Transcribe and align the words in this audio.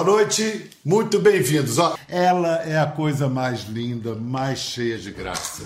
Boa 0.00 0.04
noite, 0.04 0.70
muito 0.84 1.18
bem-vindos. 1.18 1.76
Ela 2.08 2.62
é 2.62 2.78
a 2.78 2.86
coisa 2.86 3.28
mais 3.28 3.64
linda, 3.68 4.14
mais 4.14 4.58
cheia 4.58 4.96
de 4.96 5.10
graça. 5.10 5.62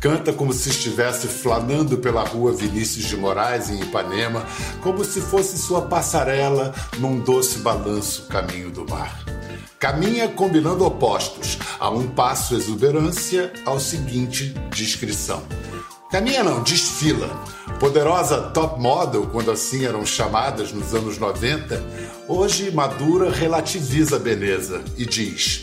Canta 0.00 0.32
como 0.32 0.52
se 0.52 0.68
estivesse 0.68 1.26
flanando 1.26 1.96
pela 1.98 2.22
rua 2.22 2.52
Vinícius 2.52 3.06
de 3.06 3.16
Moraes, 3.16 3.70
em 3.70 3.80
Ipanema, 3.80 4.44
como 4.82 5.04
se 5.04 5.20
fosse 5.20 5.56
sua 5.56 5.82
passarela 5.82 6.74
num 6.98 7.20
doce 7.20 7.60
balanço 7.60 8.26
caminho 8.26 8.70
do 8.70 8.86
mar. 8.86 9.24
Caminha 9.78 10.28
combinando 10.28 10.84
opostos, 10.84 11.58
a 11.78 11.88
um 11.88 12.06
passo 12.06 12.54
exuberância, 12.54 13.50
ao 13.64 13.80
seguinte 13.80 14.52
descrição. 14.70 15.42
Caminha 16.10 16.42
não, 16.42 16.60
desfila. 16.64 17.28
Poderosa 17.78 18.50
top 18.50 18.80
model, 18.80 19.28
quando 19.28 19.52
assim 19.52 19.84
eram 19.84 20.04
chamadas 20.04 20.72
nos 20.72 20.92
anos 20.92 21.18
90, 21.18 21.80
hoje 22.26 22.72
madura 22.72 23.30
relativiza 23.30 24.16
a 24.16 24.18
beleza 24.18 24.82
e 24.98 25.06
diz: 25.06 25.62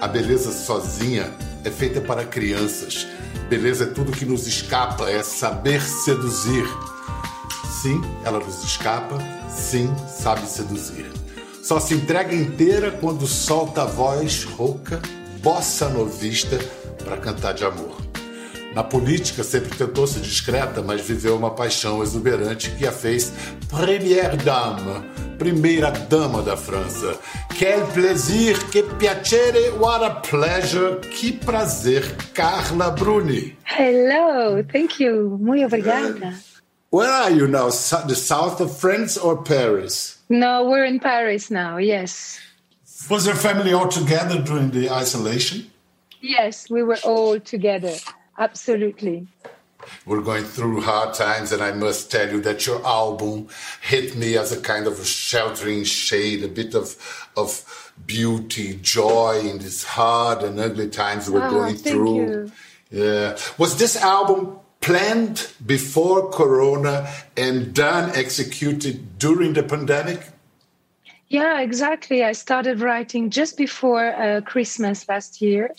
a 0.00 0.08
beleza 0.08 0.50
sozinha 0.50 1.30
é 1.62 1.70
feita 1.70 2.00
para 2.00 2.24
crianças. 2.24 3.06
Beleza 3.50 3.84
é 3.84 3.86
tudo 3.88 4.12
que 4.12 4.24
nos 4.24 4.46
escapa, 4.46 5.10
é 5.10 5.22
saber 5.22 5.82
seduzir. 5.82 6.66
Sim, 7.82 8.00
ela 8.24 8.38
nos 8.38 8.64
escapa, 8.64 9.18
sim, 9.50 9.94
sabe 10.08 10.46
seduzir. 10.46 11.12
Só 11.62 11.78
se 11.78 11.92
entrega 11.92 12.34
inteira 12.34 12.92
quando 12.92 13.26
solta 13.26 13.82
a 13.82 13.86
voz 13.86 14.44
rouca, 14.44 15.02
bossa 15.42 15.90
novista, 15.90 16.58
para 17.04 17.18
cantar 17.18 17.52
de 17.52 17.64
amor. 17.64 18.01
Na 18.74 18.82
política, 18.82 19.44
sempre 19.44 19.76
tentou 19.76 20.06
ser 20.06 20.20
discreta, 20.20 20.80
mas 20.80 21.02
viveu 21.02 21.36
uma 21.36 21.50
paixão 21.50 22.02
exuberante 22.02 22.70
que 22.70 22.86
a 22.86 22.92
fez 22.92 23.30
Première 23.68 24.34
Dame, 24.38 25.06
primeira 25.38 25.90
dama 25.90 26.40
da 26.42 26.56
França. 26.56 27.18
Quel 27.58 27.86
plaisir, 27.88 28.58
que 28.70 28.82
piacere, 28.82 29.70
what 29.78 30.02
a 30.02 30.10
pleasure, 30.10 31.00
que 31.00 31.32
prazer, 31.32 32.02
Carla 32.32 32.90
Bruni. 32.90 33.58
Hello, 33.64 34.64
thank 34.72 35.02
you, 35.02 35.38
muito 35.38 35.66
obrigada. 35.66 36.34
Where 36.90 37.10
are 37.10 37.30
you 37.30 37.48
now? 37.48 37.68
The 37.68 38.14
south 38.14 38.60
of 38.62 38.74
France 38.78 39.18
or 39.18 39.42
Paris? 39.42 40.18
No, 40.30 40.64
we're 40.64 40.86
in 40.86 40.98
Paris 40.98 41.50
now, 41.50 41.76
yes. 41.76 42.38
Was 43.10 43.26
your 43.26 43.36
family 43.36 43.74
all 43.74 43.88
together 43.88 44.40
during 44.40 44.70
the 44.70 44.88
isolation? 44.88 45.66
Yes, 46.22 46.70
we 46.70 46.82
were 46.82 46.98
all 47.04 47.38
together. 47.38 47.92
Absolutely. 48.38 49.26
We're 50.06 50.20
going 50.20 50.44
through 50.44 50.82
hard 50.82 51.14
times, 51.14 51.52
and 51.52 51.62
I 51.62 51.72
must 51.72 52.10
tell 52.10 52.30
you 52.30 52.40
that 52.42 52.66
your 52.66 52.84
album 52.86 53.48
hit 53.80 54.14
me 54.16 54.36
as 54.36 54.52
a 54.52 54.60
kind 54.60 54.86
of 54.86 55.00
a 55.00 55.04
sheltering 55.04 55.84
shade, 55.84 56.44
a 56.44 56.48
bit 56.48 56.74
of 56.74 56.96
of 57.36 57.92
beauty, 58.06 58.78
joy 58.80 59.40
in 59.40 59.58
these 59.58 59.84
hard 59.84 60.42
and 60.42 60.58
ugly 60.58 60.88
times 60.88 61.30
we're 61.30 61.46
oh, 61.46 61.50
going 61.50 61.76
through. 61.76 62.14
You. 62.14 62.52
Yeah. 62.90 63.38
Was 63.58 63.78
this 63.78 63.96
album 63.96 64.58
planned 64.80 65.50
before 65.64 66.30
Corona 66.30 67.08
and 67.36 67.74
done, 67.74 68.10
executed 68.14 69.18
during 69.18 69.54
the 69.54 69.62
pandemic? 69.62 70.20
Yeah, 71.28 71.60
exactly. 71.60 72.22
I 72.24 72.32
started 72.32 72.80
writing 72.80 73.30
just 73.30 73.56
before 73.56 74.04
uh, 74.04 74.42
Christmas 74.42 75.08
last 75.08 75.40
year 75.40 75.70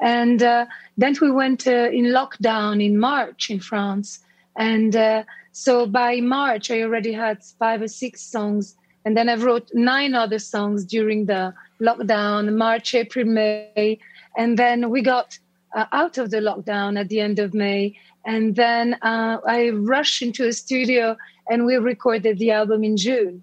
and 0.00 0.42
uh, 0.42 0.66
then 0.96 1.16
we 1.20 1.30
went 1.30 1.66
uh, 1.66 1.88
in 1.92 2.06
lockdown 2.06 2.84
in 2.84 2.98
March 2.98 3.50
in 3.50 3.60
France. 3.60 4.20
And 4.56 4.94
uh, 4.94 5.24
so 5.52 5.86
by 5.86 6.20
March, 6.20 6.70
I 6.70 6.82
already 6.82 7.12
had 7.12 7.44
five 7.58 7.82
or 7.82 7.88
six 7.88 8.20
songs. 8.22 8.76
And 9.04 9.16
then 9.16 9.28
I 9.28 9.34
wrote 9.34 9.70
nine 9.74 10.14
other 10.14 10.38
songs 10.38 10.84
during 10.84 11.26
the 11.26 11.54
lockdown, 11.80 12.56
March, 12.56 12.94
April, 12.94 13.26
May. 13.26 13.98
And 14.36 14.58
then 14.58 14.90
we 14.90 15.02
got 15.02 15.38
uh, 15.74 15.86
out 15.92 16.18
of 16.18 16.30
the 16.30 16.38
lockdown 16.38 16.98
at 16.98 17.08
the 17.08 17.20
end 17.20 17.38
of 17.38 17.54
May. 17.54 17.98
And 18.24 18.56
then 18.56 18.94
uh, 19.02 19.38
I 19.46 19.70
rushed 19.70 20.22
into 20.22 20.46
a 20.46 20.52
studio 20.52 21.16
and 21.48 21.66
we 21.66 21.76
recorded 21.76 22.38
the 22.38 22.52
album 22.52 22.82
in 22.84 22.96
June. 22.96 23.42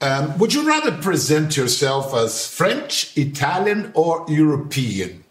Um, 0.00 0.38
would 0.38 0.54
you 0.54 0.66
rather 0.66 0.92
present 0.92 1.56
yourself 1.56 2.14
as 2.14 2.46
French, 2.46 3.16
Italian, 3.16 3.90
or 3.94 4.24
European? 4.28 5.24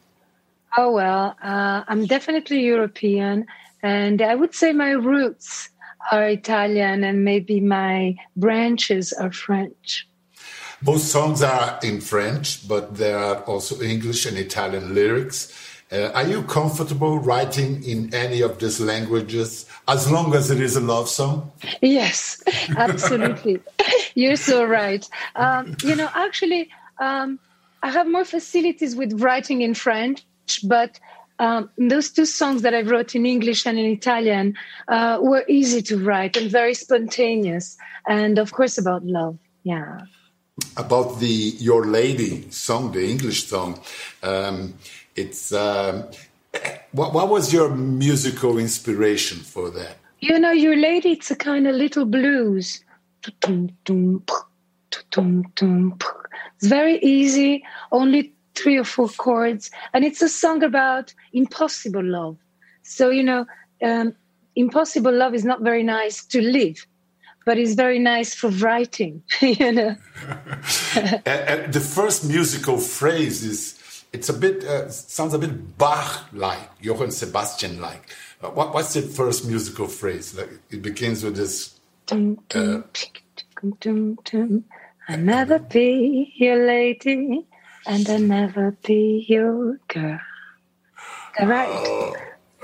Oh, 0.75 0.91
well, 0.91 1.35
uh, 1.41 1.83
I'm 1.87 2.05
definitely 2.05 2.61
European. 2.61 3.45
And 3.83 4.21
I 4.21 4.35
would 4.35 4.53
say 4.53 4.73
my 4.73 4.91
roots 4.91 5.69
are 6.11 6.27
Italian 6.27 7.03
and 7.03 7.23
maybe 7.23 7.59
my 7.59 8.15
branches 8.35 9.13
are 9.13 9.31
French. 9.31 10.07
Both 10.81 11.01
songs 11.01 11.41
are 11.41 11.79
in 11.81 12.01
French, 12.01 12.67
but 12.67 12.97
there 12.97 13.17
are 13.17 13.41
also 13.43 13.81
English 13.81 14.25
and 14.25 14.37
Italian 14.37 14.93
lyrics. 14.93 15.53
Uh, 15.91 16.11
are 16.13 16.27
you 16.27 16.43
comfortable 16.43 17.17
writing 17.17 17.81
in 17.83 18.13
any 18.13 18.41
of 18.41 18.59
these 18.59 18.79
languages 18.79 19.65
as 19.87 20.11
long 20.11 20.35
as 20.35 20.51
it 20.51 20.59
is 20.59 20.75
a 20.75 20.81
love 20.81 21.07
song? 21.07 21.51
Yes, 21.81 22.43
absolutely. 22.77 23.59
You're 24.15 24.35
so 24.35 24.65
right. 24.65 25.07
Um, 25.35 25.77
you 25.81 25.95
know, 25.95 26.09
actually, 26.13 26.69
um, 26.99 27.39
I 27.81 27.89
have 27.89 28.07
more 28.07 28.25
facilities 28.25 28.95
with 28.95 29.21
writing 29.21 29.61
in 29.61 29.73
French 29.73 30.26
but 30.63 30.99
um, 31.39 31.69
those 31.77 32.11
two 32.11 32.25
songs 32.25 32.63
that 32.63 32.73
I 32.73 32.81
wrote 32.81 33.15
in 33.15 33.25
English 33.25 33.65
and 33.65 33.77
in 33.77 33.85
Italian 33.85 34.57
uh, 34.87 35.19
were 35.21 35.45
easy 35.47 35.81
to 35.83 35.97
write 35.97 36.35
and 36.35 36.49
very 36.49 36.73
spontaneous, 36.73 37.77
and 38.07 38.39
of 38.39 38.53
course 38.53 38.77
about 38.77 39.05
love. 39.05 39.37
Yeah. 39.63 40.01
About 40.75 41.19
the 41.19 41.55
Your 41.59 41.85
Lady 41.85 42.49
song, 42.49 42.91
the 42.91 43.07
English 43.07 43.45
song, 43.45 43.79
um, 44.23 44.73
it's 45.15 45.53
um, 45.53 46.05
what, 46.91 47.13
what 47.13 47.29
was 47.29 47.53
your 47.53 47.75
musical 47.75 48.57
inspiration 48.57 49.39
for 49.39 49.69
that? 49.71 49.97
You 50.19 50.39
know, 50.39 50.51
Your 50.51 50.75
Lady, 50.75 51.11
it's 51.11 51.29
a 51.29 51.35
kind 51.35 51.67
of 51.67 51.75
little 51.75 52.05
blues. 52.05 52.83
It's 53.23 53.37
very 56.63 56.97
easy, 56.99 57.63
only 57.91 58.33
three 58.57 58.77
or 58.77 58.83
four 58.83 59.09
chords, 59.09 59.71
and 59.93 60.03
it's 60.03 60.21
a 60.21 60.29
song 60.29 60.63
about 60.63 61.13
impossible 61.33 62.03
love. 62.03 62.37
So 62.83 63.09
you 63.09 63.23
know, 63.23 63.45
um, 63.83 64.15
impossible 64.55 65.13
love 65.13 65.33
is 65.33 65.45
not 65.45 65.61
very 65.61 65.83
nice 65.83 66.25
to 66.25 66.41
live, 66.41 66.85
but 67.45 67.57
it's 67.57 67.73
very 67.73 67.99
nice 67.99 68.33
for 68.33 68.49
writing. 68.49 69.23
you 69.41 69.71
know. 69.71 69.95
and, 70.95 71.25
and 71.25 71.73
the 71.73 71.79
first 71.79 72.25
musical 72.25 72.77
phrase 72.77 73.43
is 73.43 73.77
it's 74.13 74.29
a 74.29 74.33
bit 74.33 74.63
uh, 74.63 74.89
sounds 74.89 75.33
a 75.33 75.39
bit 75.39 75.77
Bach-like, 75.77 76.69
Johann 76.81 77.11
Sebastian-like. 77.11 78.09
Uh, 78.41 78.49
what, 78.49 78.73
what's 78.73 78.93
the 78.93 79.01
first 79.01 79.45
musical 79.45 79.87
phrase? 79.87 80.35
Like 80.37 80.49
it 80.69 80.81
begins 80.81 81.23
with 81.23 81.35
this. 81.35 81.79
Uh, 82.11 82.81
I'll 85.09 85.17
never 85.17 85.59
be 85.59 86.33
your 86.35 86.65
lady 86.65 87.45
and 87.87 88.09
I'll 88.09 88.19
never 88.19 88.71
be 88.85 89.25
your 89.27 89.79
girl. 89.87 90.19
Right. 91.41 92.13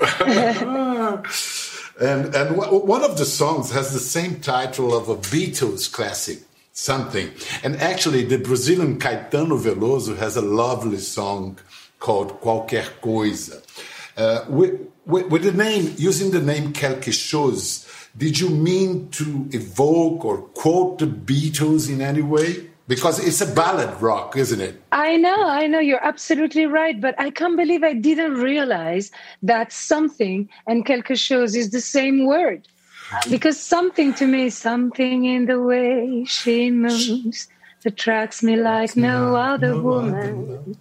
and 2.00 2.34
and 2.34 2.56
one 2.56 3.02
of 3.02 3.16
the 3.16 3.24
songs 3.24 3.70
has 3.70 3.92
the 3.92 4.00
same 4.00 4.40
title 4.40 4.94
of 4.94 5.08
a 5.08 5.16
Beatles 5.16 5.90
classic, 5.90 6.40
something. 6.72 7.30
And 7.62 7.76
actually, 7.76 8.24
the 8.24 8.38
Brazilian 8.38 8.98
Caetano 8.98 9.58
Veloso 9.58 10.16
has 10.16 10.36
a 10.36 10.42
lovely 10.42 10.98
song 10.98 11.58
called 12.00 12.40
Qualquer 12.40 12.84
Coisa. 13.00 13.62
Uh, 14.16 14.44
with, 14.48 14.80
with, 15.06 15.28
with, 15.28 15.42
the 15.42 15.52
name, 15.52 15.94
using 15.96 16.30
the 16.30 16.40
name 16.40 16.72
Quelque 16.72 17.10
did 18.16 18.38
you 18.38 18.48
mean 18.48 19.08
to 19.10 19.48
evoke 19.50 20.24
or 20.24 20.38
quote 20.38 20.98
the 21.00 21.06
Beatles 21.06 21.90
in 21.90 22.00
any 22.00 22.22
way? 22.22 22.70
Because 22.86 23.18
it's 23.18 23.40
a 23.40 23.46
ballad 23.46 24.00
rock, 24.00 24.36
isn't 24.36 24.60
it? 24.60 24.80
I 24.92 25.16
know, 25.16 25.48
I 25.48 25.66
know, 25.66 25.78
you're 25.78 26.04
absolutely 26.04 26.66
right. 26.66 27.00
But 27.00 27.14
I 27.18 27.30
can't 27.30 27.56
believe 27.56 27.82
I 27.82 27.94
didn't 27.94 28.34
realize 28.34 29.10
that 29.42 29.72
something 29.72 30.48
and 30.66 30.84
quelque 30.84 31.16
chose 31.16 31.54
is 31.54 31.70
the 31.70 31.80
same 31.80 32.26
word. 32.26 32.68
Because 33.30 33.60
something 33.60 34.14
to 34.14 34.26
me, 34.26 34.50
something 34.50 35.24
in 35.24 35.46
the 35.46 35.60
way 35.60 36.24
she 36.24 36.70
moves 36.70 37.48
attracts 37.86 38.42
me 38.42 38.56
like 38.56 38.96
no 38.96 39.36
other 39.36 39.80
woman. 39.80 40.76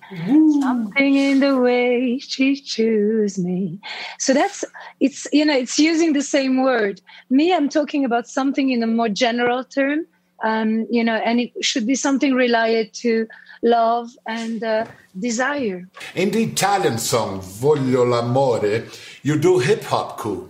Something 0.62 1.16
in 1.16 1.40
the 1.42 1.58
way 1.60 2.18
she 2.20 2.56
chooses 2.56 3.38
me. 3.38 3.80
So 4.20 4.34
that's, 4.34 4.64
it's, 5.02 5.28
you 5.34 5.44
know, 5.44 5.58
it's 5.58 5.78
using 5.78 6.14
the 6.14 6.22
same 6.22 6.64
word. 6.64 7.02
Me, 7.30 7.54
I'm 7.54 7.68
talking 7.68 8.06
about 8.06 8.28
something 8.28 8.70
in 8.70 8.82
a 8.84 8.88
more 8.88 9.10
general 9.10 9.66
term 9.66 10.06
um, 10.44 10.86
you 10.90 11.04
know, 11.04 11.16
and 11.16 11.40
it 11.40 11.52
should 11.62 11.88
be 11.88 11.96
something 11.96 12.34
related 12.34 12.94
to 12.94 13.28
love 13.64 14.10
and 14.28 14.64
uh, 14.64 14.86
desire. 15.18 15.88
In 16.16 16.32
the 16.32 16.44
Italian 16.44 16.98
song 16.98 17.42
Voglio 17.42 18.04
l'amore, 18.08 18.86
you 19.24 19.40
do 19.40 19.60
hip 19.60 19.84
hop 19.84 20.18
cool. 20.20 20.50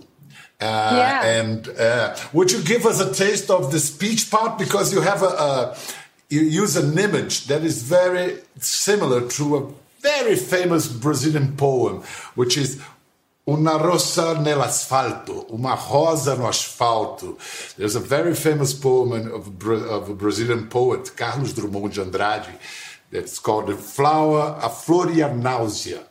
Uh, 0.60 0.94
yeah. 0.96 1.24
And 1.24 1.68
uh, 1.68 2.16
would 2.32 2.50
you 2.50 2.62
give 2.62 2.86
us 2.86 3.00
a 3.00 3.12
taste 3.12 3.50
of 3.50 3.70
the 3.70 3.78
speech 3.78 4.30
part 4.30 4.58
because 4.58 4.92
you 4.92 5.00
have 5.00 5.22
a, 5.22 5.26
a 5.26 5.76
you 6.28 6.40
use 6.40 6.76
an 6.76 6.98
image 6.98 7.46
that 7.46 7.62
is 7.62 7.82
very 7.82 8.38
similar 8.58 9.28
to 9.28 9.56
a 9.56 9.72
very 10.00 10.36
famous 10.36 10.88
Brazilian 10.88 11.56
poem, 11.56 12.02
which 12.34 12.56
is 12.56 12.80
Una 13.46 13.76
rosa 13.76 14.38
nell'asfalto, 14.38 15.46
uma 15.50 15.74
rosa 15.74 16.34
no 16.34 16.48
asfalto. 16.48 17.36
There's 17.76 17.94
a 17.94 18.00
very 18.00 18.34
famous 18.34 18.72
poem 18.72 19.30
of, 19.30 19.48
of 19.66 20.08
a 20.08 20.14
Brazilian 20.14 20.66
poet, 20.66 21.14
Carlos 21.14 21.52
Drummond 21.52 21.92
de 21.92 22.00
Andrade, 22.00 22.58
that's 23.10 23.38
called 23.38 23.66
The 23.66 23.76
Flower, 23.76 24.58
A 24.62 24.70
Flor 24.70 25.10
e 25.10 25.20
a 25.20 25.28
Náusea. 25.28 26.02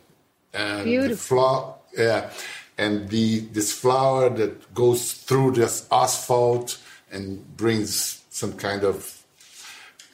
And 0.53 0.83
Beautiful. 0.83 1.09
The 1.09 1.17
flower, 1.17 1.75
yeah, 1.97 2.29
and 2.77 3.09
the, 3.09 3.39
this 3.51 3.71
flower 3.71 4.29
that 4.29 4.71
goes 4.75 5.13
through 5.13 5.53
this 5.53 5.87
asphalt 5.91 6.77
and 7.11 7.57
brings 7.57 8.23
some 8.29 8.53
kind 8.53 8.83
of. 8.83 9.23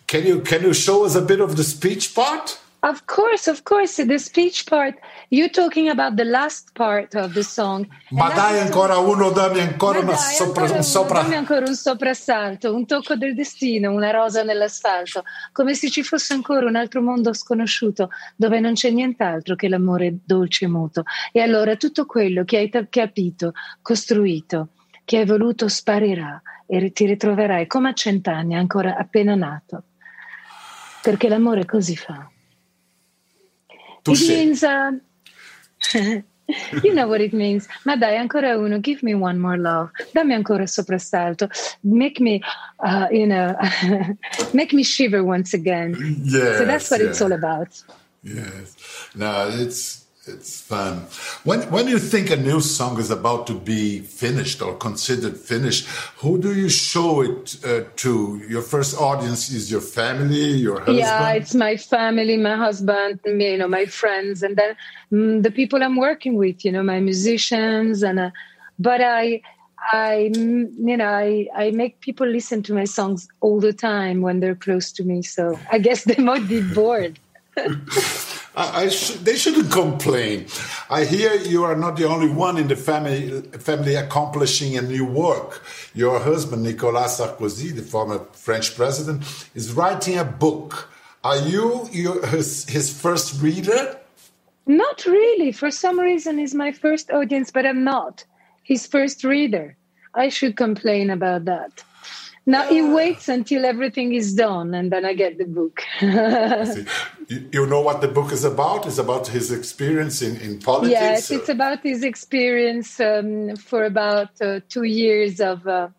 Can 0.08 0.26
you, 0.26 0.40
can 0.40 0.62
you 0.62 0.74
show 0.74 1.04
us 1.04 1.16
a 1.16 1.22
bit 1.22 1.42
of 1.42 1.58
the 1.58 1.66
speech 1.66 2.16
part? 2.16 2.60
Of 2.82 3.04
course, 3.06 3.50
of 3.50 3.64
course. 3.64 4.02
The 4.06 4.18
speech 4.18 4.66
part, 4.66 4.98
you're 5.30 5.50
talking 5.50 5.90
about 5.90 6.16
the 6.16 6.24
last 6.24 6.72
part 6.74 7.14
of 7.14 7.34
the 7.34 7.44
song. 7.44 7.86
Ma 8.12 8.30
dai 8.30 8.60
ancora 8.60 8.98
uno, 8.98 9.32
dammi 9.32 9.60
ancora 9.60 10.00
una 10.00 10.16
sopra, 10.16 10.64
un 10.72 10.82
sopra. 10.82 11.22
Dammi 11.22 11.36
ancora 11.36 11.66
un 11.68 11.76
soprassalto, 11.76 12.74
un 12.74 12.86
tocco 12.86 13.16
del 13.16 13.36
destino, 13.36 13.92
una 13.92 14.12
rosa 14.12 14.44
nell'asfalto, 14.44 15.24
come 15.52 15.74
se 15.74 15.90
ci 15.90 16.04
fosse 16.04 16.34
ancora 16.34 16.68
un 16.68 16.78
altro 16.78 17.02
mondo 17.02 17.34
sconosciuto 17.34 18.12
dove 18.38 18.62
non 18.62 18.74
c'è 18.74 18.92
nient'altro 18.92 19.56
che 19.56 19.68
l'amore 19.68 20.20
dolce 20.24 20.64
e 20.64 20.68
muto. 20.70 21.04
E 21.34 21.42
allora 21.42 21.76
tutto 21.76 22.06
quello 22.06 22.46
che 22.46 22.58
hai 22.58 22.70
capito, 22.90 23.52
costruito, 23.82 24.70
che 25.04 25.18
hai 25.18 25.26
voluto 25.26 25.68
sparirà 25.68 26.42
e 26.66 26.94
ti 26.94 27.06
ritroverai 27.06 27.68
come 27.68 27.90
a 27.90 27.94
cent'anni, 27.94 28.56
ancora 28.56 28.96
appena 28.96 29.36
nato. 29.36 29.84
Perché 31.02 31.28
l'amore 31.28 31.66
così 31.66 31.98
fa. 31.98 32.30
It 34.08 34.28
means, 34.28 34.64
uh, 34.64 34.92
you 36.84 36.94
know 36.94 37.08
what 37.08 37.22
it 37.22 37.34
means. 37.34 37.68
Ma 37.86 37.96
dai, 37.96 38.18
ancora 38.18 38.58
uno. 38.58 38.80
Give 38.80 39.04
me 39.04 39.14
one 39.14 39.40
more 39.40 39.58
love. 39.58 39.92
Dammi 40.14 40.34
ancora 40.34 40.66
soprassalto. 40.66 41.50
Make 41.84 42.20
me, 42.20 42.42
uh, 42.80 43.08
you 43.12 43.28
know, 43.28 43.56
make 44.54 44.74
me 44.74 44.84
shiver 44.84 45.24
once 45.24 45.54
again. 45.54 45.96
Yes, 46.24 46.58
so 46.58 46.66
that's 46.66 46.90
what 46.90 47.02
it's 47.02 47.22
all 47.22 47.32
about. 47.32 47.82
Yes. 48.24 48.76
No, 49.16 49.50
it's 49.52 50.06
it's 50.30 50.62
fun. 50.62 51.08
When 51.44 51.60
when 51.72 51.88
you 51.88 52.00
think 52.00 52.30
a 52.30 52.36
new 52.36 52.62
song 52.62 53.00
is 53.00 53.12
about 53.12 53.48
to 53.48 53.54
be 53.54 54.00
finished 54.00 54.62
or 54.62 54.76
considered 54.76 55.36
finished, 55.38 55.88
who 56.22 56.40
do 56.40 56.54
you 56.54 56.70
show 56.70 57.22
it 57.22 57.58
uh, 57.66 57.82
to? 57.98 58.42
Your 58.48 58.62
first 58.62 58.98
audience 59.00 59.50
is 59.52 59.72
your 59.72 59.82
family, 59.82 60.52
your 60.68 60.80
husband. 60.80 60.98
Yeah, 61.00 61.32
it's 61.34 61.56
my 61.56 61.78
family, 61.78 62.38
my 62.38 62.56
husband, 62.56 63.20
you 63.26 63.58
know, 63.58 63.68
my 63.68 63.86
friends, 63.86 64.44
and 64.44 64.56
then 64.56 64.76
mm, 65.12 65.44
the 65.44 65.52
people 65.52 65.84
I'm 65.84 65.98
working 65.98 66.36
with. 66.36 66.64
You 66.66 66.72
know, 66.72 66.84
my 66.84 67.00
musicians, 67.00 68.04
and 68.04 68.20
uh, 68.20 68.32
but 68.78 69.02
I. 69.02 69.42
I, 69.94 70.30
mm, 70.36 70.70
you 70.78 70.98
know, 70.98 71.08
I, 71.08 71.48
I 71.56 71.72
make 71.72 72.02
people 72.02 72.28
listen 72.28 72.62
to 72.64 72.74
my 72.74 72.84
songs 72.84 73.30
all 73.40 73.62
the 73.62 73.72
time 73.72 74.22
when 74.22 74.42
they're 74.42 74.54
close 74.54 74.92
to 74.92 75.06
me. 75.06 75.22
So 75.22 75.58
I 75.72 75.80
guess 75.80 76.04
they 76.10 76.22
might 76.22 76.50
be 76.50 76.62
bored. 76.62 77.18
I, 78.56 78.84
I 78.84 78.90
sh 78.90 79.12
they 79.24 79.36
shouldn't 79.36 79.72
complain. 79.72 80.48
I 80.90 81.06
hear 81.06 81.34
you 81.36 81.64
are 81.64 81.76
not 81.76 81.98
the 81.98 82.08
only 82.08 82.30
one 82.30 82.58
in 82.58 82.68
the 82.68 82.76
family 82.76 83.42
family 83.60 83.96
accomplishing 83.96 84.78
a 84.78 84.82
new 84.82 85.06
work. 85.06 85.64
Your 85.94 86.20
husband, 86.20 86.64
Nicolas 86.64 87.20
Sarkozy, 87.20 87.76
the 87.76 87.82
former 87.82 88.20
French 88.34 88.76
president, 88.76 89.24
is 89.56 89.74
writing 89.74 90.18
a 90.18 90.24
book. 90.24 90.90
Are 91.24 91.38
you 91.38 91.90
your, 91.92 92.26
his, 92.28 92.68
his 92.70 92.98
first 93.02 93.42
reader? 93.42 93.98
Not 94.66 95.06
really. 95.06 95.52
For 95.52 95.72
some 95.72 96.00
reason, 96.00 96.38
he's 96.38 96.56
my 96.56 96.72
first 96.72 97.12
audience, 97.12 97.52
but 97.52 97.66
I'm 97.66 97.84
not 97.84 98.24
his 98.64 98.86
first 98.88 99.24
reader. 99.24 99.76
I 100.14 100.30
should 100.30 100.56
complain 100.56 101.10
about 101.10 101.46
that. 101.46 101.84
Now 102.50 102.64
he 102.68 102.82
waits 102.82 103.30
until 103.30 103.64
everything 103.64 104.16
is 104.16 104.34
done, 104.34 104.74
and 104.74 104.92
then 104.92 105.06
I 105.06 105.14
get 105.14 105.38
the 105.38 105.46
book. 105.46 105.84
you 106.02 107.68
know 107.68 107.82
what 107.82 108.02
the 108.02 108.08
book 108.08 108.32
is 108.32 108.44
about? 108.44 108.88
It's 108.88 108.98
about 108.98 109.28
his 109.28 109.52
experience 109.52 110.24
in, 110.24 110.36
in 110.38 110.58
politics. 110.58 111.00
Yes, 111.00 111.30
it's 111.30 111.48
about 111.48 111.84
his 111.84 112.04
experience 112.04 113.00
um, 113.00 113.56
for 113.56 113.84
about 113.84 114.30
uh, 114.42 114.62
two 114.68 114.82
years 114.82 115.40
of 115.40 115.68
uh, 115.68 115.90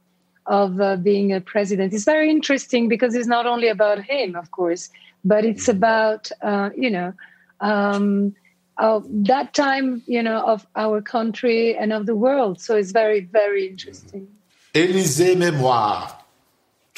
of 0.47 0.81
uh, 0.81 0.97
being 0.97 1.33
a 1.33 1.41
president. 1.41 1.95
It's 1.95 2.05
very 2.17 2.29
interesting 2.29 2.89
because 2.89 3.15
it's 3.15 3.29
not 3.29 3.47
only 3.47 3.69
about 3.69 4.03
him, 4.03 4.35
of 4.35 4.51
course, 4.51 4.91
but 5.25 5.45
it's 5.45 5.69
mm-hmm. 5.69 5.85
about 5.85 6.33
uh, 6.43 6.71
you 6.77 6.91
know. 6.91 7.13
Um, 7.61 8.35
that 9.33 9.53
time, 9.53 10.03
you 10.07 10.23
know, 10.23 10.41
of 10.41 10.67
our 10.75 11.03
country 11.03 11.77
and 11.77 11.93
of 11.93 12.07
the 12.07 12.17
world. 12.17 12.61
So 12.61 12.77
it's 12.77 12.93
very, 12.93 13.21
very 13.21 13.69
interesting. 13.69 14.27
Élysée 14.73 15.37
Mémoire 15.37 16.20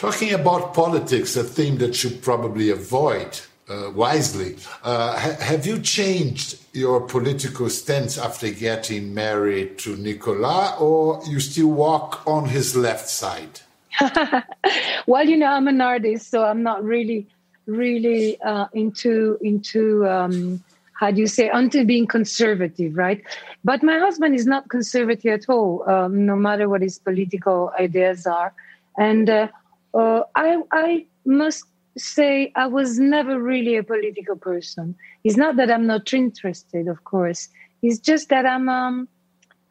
Talking 0.03 0.33
about 0.33 0.75
politics, 0.75 1.37
a 1.37 1.45
theme 1.45 1.79
that 1.79 2.03
you 2.03 2.11
probably 2.11 2.71
avoid 2.71 3.39
uh, 3.69 3.93
wisely, 3.95 4.57
uh, 4.83 5.17
ha 5.17 5.37
have 5.39 5.65
you 5.65 5.79
changed 5.79 6.59
your 6.73 7.03
political 7.03 7.71
stance 7.71 8.19
after 8.19 8.51
getting 8.51 9.15
married 9.15 9.79
to 9.79 9.95
Nicolas, 9.95 10.73
or 10.81 11.23
you 11.31 11.39
still 11.39 11.69
walk 11.69 12.27
on 12.27 12.49
his 12.49 12.75
left 12.75 13.09
side? 13.09 13.61
well, 15.07 15.25
you 15.25 15.37
know, 15.37 15.47
I'm 15.47 15.69
an 15.69 15.81
artist, 15.81 16.33
so 16.33 16.43
I'm 16.43 16.65
not 16.65 16.83
really, 16.83 17.29
really 17.67 18.41
uh, 18.41 18.67
into 18.73 19.39
into 19.41 20.05
um, 20.09 20.65
how 20.99 21.13
do 21.13 21.21
you 21.21 21.29
say 21.29 21.49
into 21.55 21.85
being 21.85 22.09
conservative, 22.09 22.97
right? 22.97 23.23
But 23.63 23.85
my 23.85 24.01
husband 24.01 24.35
is 24.35 24.47
not 24.47 24.69
conservative 24.69 25.33
at 25.33 25.49
all, 25.49 25.89
um, 25.89 26.27
no 26.27 26.35
matter 26.35 26.69
what 26.69 26.83
his 26.83 26.99
political 26.99 27.71
ideas 27.79 28.27
are, 28.27 28.53
and 28.99 29.31
uh, 29.31 29.47
uh, 29.95 30.23
I, 30.35 30.59
I 30.73 31.07
must 31.25 31.65
say 31.97 32.53
I 32.57 32.67
was 32.67 32.99
never 32.99 33.41
really 33.41 33.77
a 33.77 33.83
political 33.83 34.37
person. 34.37 34.95
It's 35.25 35.37
not 35.37 35.57
that 35.57 35.71
I'm 35.71 35.87
not 35.87 36.13
interested, 36.13 36.89
of 36.89 37.05
course. 37.05 37.49
It's 37.83 37.99
just 37.99 38.29
that 38.31 38.47
I'm 38.47 38.69
um, 38.69 39.09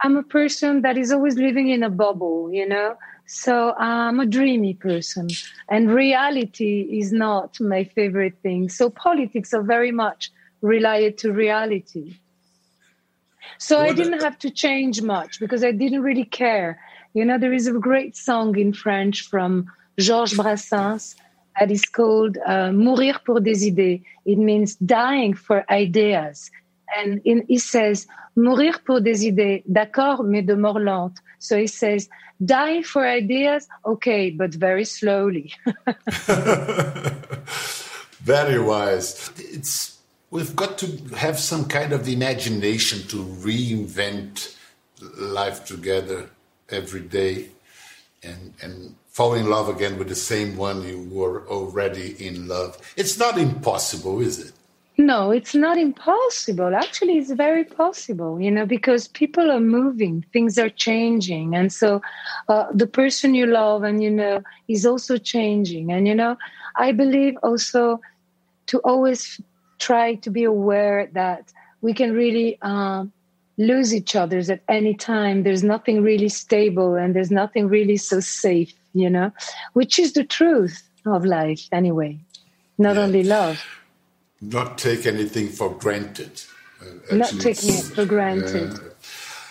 I'm 0.03 0.17
a 0.17 0.23
person 0.23 0.81
that 0.81 0.97
is 0.97 1.11
always 1.11 1.35
living 1.37 1.69
in 1.69 1.83
a 1.83 1.89
bubble, 1.89 2.51
you 2.51 2.67
know. 2.67 2.95
So 3.27 3.73
I'm 3.73 4.19
a 4.19 4.25
dreamy 4.25 4.73
person, 4.73 5.29
and 5.69 5.89
reality 5.89 6.81
is 6.99 7.13
not 7.13 7.59
my 7.59 7.85
favorite 7.85 8.37
thing. 8.43 8.69
So 8.69 8.89
politics 8.89 9.53
are 9.53 9.63
very 9.63 9.91
much 9.91 10.31
related 10.61 11.17
to 11.19 11.31
reality. 11.31 12.17
So 13.57 13.79
I 13.79 13.93
didn't 13.93 14.21
have 14.21 14.37
to 14.39 14.49
change 14.49 15.01
much 15.01 15.39
because 15.39 15.63
I 15.63 15.71
didn't 15.71 16.01
really 16.01 16.25
care. 16.25 16.79
You 17.13 17.25
know, 17.25 17.37
there 17.37 17.53
is 17.53 17.67
a 17.67 17.73
great 17.73 18.15
song 18.15 18.57
in 18.57 18.73
French 18.73 19.21
from 19.21 19.71
Georges 20.01 20.37
Brassens 20.37 21.15
that 21.59 21.71
is 21.71 21.83
called 21.85 22.37
uh, 22.45 22.71
Mourir 22.71 23.23
pour 23.25 23.39
des 23.39 23.65
idées. 23.67 24.03
It 24.25 24.37
means 24.37 24.75
dying 24.75 25.33
for 25.33 25.65
ideas. 25.69 26.49
And 26.97 27.21
in, 27.23 27.45
he 27.47 27.57
says, 27.57 28.07
Mourir 28.35 28.83
pour 28.85 29.01
des 29.01 29.25
idées, 29.25 29.63
d'accord, 29.71 30.23
mais 30.23 30.41
de 30.41 30.55
mort 30.55 30.79
lente. 30.79 31.19
So 31.39 31.57
he 31.57 31.67
says, 31.67 32.09
die 32.43 32.81
for 32.81 33.05
ideas, 33.05 33.67
okay, 33.85 34.31
but 34.31 34.53
very 34.53 34.85
slowly. 34.85 35.53
very 38.23 38.59
wise. 38.59 39.31
It's 39.37 39.97
we've 40.29 40.55
got 40.55 40.77
to 40.79 40.87
have 41.17 41.37
some 41.39 41.65
kind 41.65 41.91
of 41.93 42.07
imagination 42.07 43.07
to 43.09 43.17
reinvent 43.17 44.55
life 45.17 45.65
together 45.65 46.29
every 46.69 47.01
day 47.01 47.49
and 48.23 48.53
and 48.61 48.95
fall 49.11 49.33
in 49.33 49.49
love 49.49 49.67
again 49.67 49.97
with 49.99 50.07
the 50.07 50.15
same 50.15 50.55
one 50.55 50.81
you 50.87 51.07
were 51.11 51.45
already 51.47 52.15
in 52.25 52.47
love. 52.47 52.77
It's 52.95 53.19
not 53.19 53.37
impossible, 53.37 54.21
is 54.21 54.39
it? 54.39 54.53
No, 54.97 55.31
it's 55.31 55.53
not 55.53 55.77
impossible. 55.77 56.73
Actually, 56.75 57.17
it's 57.17 57.31
very 57.31 57.65
possible, 57.65 58.39
you 58.39 58.49
know, 58.49 58.65
because 58.65 59.07
people 59.09 59.51
are 59.51 59.59
moving, 59.59 60.25
things 60.31 60.57
are 60.57 60.69
changing. 60.69 61.55
And 61.55 61.73
so 61.73 62.01
uh, 62.47 62.67
the 62.73 62.87
person 62.87 63.35
you 63.35 63.47
love 63.47 63.83
and, 63.83 64.01
you 64.01 64.11
know, 64.11 64.43
is 64.67 64.85
also 64.85 65.17
changing. 65.17 65.91
And, 65.91 66.07
you 66.07 66.15
know, 66.15 66.37
I 66.75 66.91
believe 66.93 67.35
also 67.43 67.99
to 68.67 68.79
always 68.79 69.41
try 69.79 70.15
to 70.15 70.29
be 70.29 70.43
aware 70.43 71.09
that 71.13 71.51
we 71.81 71.93
can 71.93 72.13
really 72.13 72.57
uh, 72.61 73.05
lose 73.61 73.93
each 73.93 74.15
other 74.15 74.39
at 74.39 74.61
any 74.67 74.93
time. 74.93 75.43
There's 75.43 75.63
nothing 75.63 76.01
really 76.03 76.29
stable 76.29 76.95
and 76.95 77.15
there's 77.15 77.31
nothing 77.31 77.67
really 77.67 77.97
so 77.97 78.19
safe 78.19 78.73
you 78.93 79.09
know, 79.09 79.31
which 79.73 79.99
is 79.99 80.13
the 80.13 80.23
truth 80.23 80.89
of 81.05 81.25
life 81.25 81.67
anyway, 81.71 82.19
not 82.77 82.95
yeah. 82.95 83.01
only 83.01 83.23
love. 83.23 83.63
Not 84.41 84.77
take 84.77 85.05
anything 85.05 85.49
for 85.49 85.69
granted. 85.69 86.41
Uh, 86.81 87.15
not 87.15 87.29
taking 87.39 87.75
it 87.75 87.83
for 87.83 88.05
granted. 88.05 88.79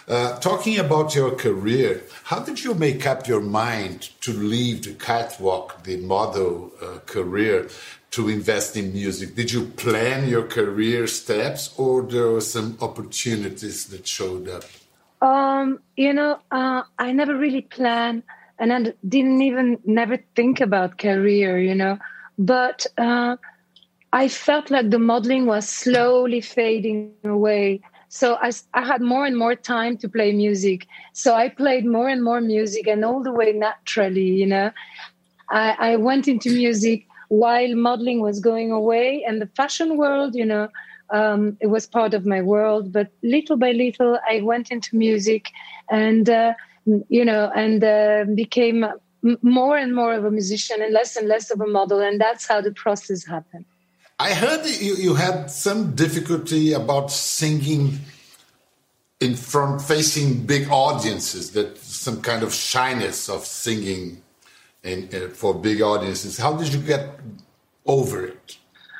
Uh, 0.08 0.36
talking 0.40 0.78
about 0.78 1.14
your 1.14 1.30
career, 1.36 2.02
how 2.24 2.40
did 2.40 2.64
you 2.64 2.74
make 2.74 3.06
up 3.06 3.28
your 3.28 3.40
mind 3.40 4.10
to 4.20 4.32
leave 4.32 4.82
the 4.82 4.92
catwalk, 4.94 5.84
the 5.84 5.96
model 5.98 6.72
uh, 6.82 6.98
career, 7.06 7.68
to 8.12 8.28
invest 8.28 8.76
in 8.76 8.92
music? 8.92 9.34
Did 9.34 9.52
you 9.52 9.66
plan 9.66 10.28
your 10.28 10.42
career 10.42 11.06
steps, 11.06 11.74
or 11.78 12.02
there 12.02 12.28
were 12.28 12.40
some 12.40 12.76
opportunities 12.80 13.86
that 13.86 14.06
showed 14.06 14.48
up? 14.48 14.64
Um, 15.22 15.80
you 15.96 16.12
know, 16.12 16.40
uh, 16.50 16.82
I 16.98 17.12
never 17.12 17.36
really 17.36 17.62
planned, 17.62 18.22
and 18.58 18.72
I 18.72 18.92
didn't 19.06 19.42
even 19.42 19.78
never 19.84 20.18
think 20.34 20.60
about 20.60 20.98
career. 20.98 21.58
You 21.58 21.74
know, 21.74 21.98
but 22.38 22.86
uh, 22.98 23.36
I 24.12 24.28
felt 24.28 24.70
like 24.70 24.90
the 24.90 24.98
modeling 24.98 25.46
was 25.46 25.68
slowly 25.68 26.40
fading 26.40 27.12
away 27.24 27.80
so 28.10 28.34
I, 28.42 28.50
I 28.74 28.84
had 28.84 29.00
more 29.00 29.24
and 29.24 29.38
more 29.38 29.54
time 29.54 29.96
to 29.98 30.08
play 30.08 30.32
music. 30.32 30.88
So 31.12 31.34
I 31.34 31.48
played 31.48 31.86
more 31.86 32.08
and 32.08 32.22
more 32.22 32.40
music, 32.40 32.88
and 32.88 33.04
all 33.04 33.22
the 33.22 33.32
way 33.32 33.52
naturally, 33.52 34.26
you 34.26 34.46
know, 34.46 34.72
I, 35.48 35.92
I 35.92 35.96
went 35.96 36.26
into 36.26 36.50
music 36.50 37.06
while 37.30 37.74
modeling 37.76 38.20
was 38.20 38.40
going 38.40 38.72
away, 38.72 39.24
and 39.26 39.40
the 39.40 39.46
fashion 39.46 39.96
world, 39.96 40.34
you 40.34 40.44
know, 40.44 40.68
um, 41.10 41.56
it 41.60 41.68
was 41.68 41.86
part 41.86 42.12
of 42.12 42.26
my 42.26 42.42
world. 42.42 42.92
But 42.92 43.08
little 43.22 43.56
by 43.56 43.70
little, 43.70 44.18
I 44.28 44.42
went 44.42 44.70
into 44.70 44.96
music, 44.96 45.50
and 45.88 46.28
uh, 46.28 46.54
you 47.08 47.24
know, 47.24 47.50
and 47.54 47.82
uh, 47.82 48.24
became 48.34 48.84
more 49.42 49.76
and 49.76 49.94
more 49.94 50.12
of 50.12 50.24
a 50.24 50.30
musician 50.30 50.82
and 50.82 50.92
less 50.92 51.14
and 51.16 51.28
less 51.28 51.50
of 51.52 51.60
a 51.60 51.66
model, 51.66 52.00
and 52.00 52.20
that's 52.20 52.48
how 52.48 52.60
the 52.60 52.72
process 52.72 53.24
happened. 53.24 53.64
I 54.18 54.34
heard 54.34 54.66
you, 54.66 54.96
you 54.96 55.14
had 55.14 55.50
some 55.50 55.94
difficulty 55.94 56.72
about 56.72 57.12
singing 57.12 58.00
in 59.20 59.36
front, 59.36 59.82
facing 59.82 60.46
big 60.46 60.68
audiences. 60.68 61.52
That 61.52 61.78
some 61.78 62.22
kind 62.22 62.42
of 62.42 62.52
shyness 62.52 63.28
of 63.28 63.46
singing 63.46 64.22
in, 64.82 65.08
uh, 65.12 65.28
for 65.28 65.54
big 65.54 65.82
audiences. 65.82 66.38
How 66.38 66.56
did 66.56 66.72
you 66.72 66.80
get 66.80 67.18
over 67.86 68.24
it? 68.24 68.58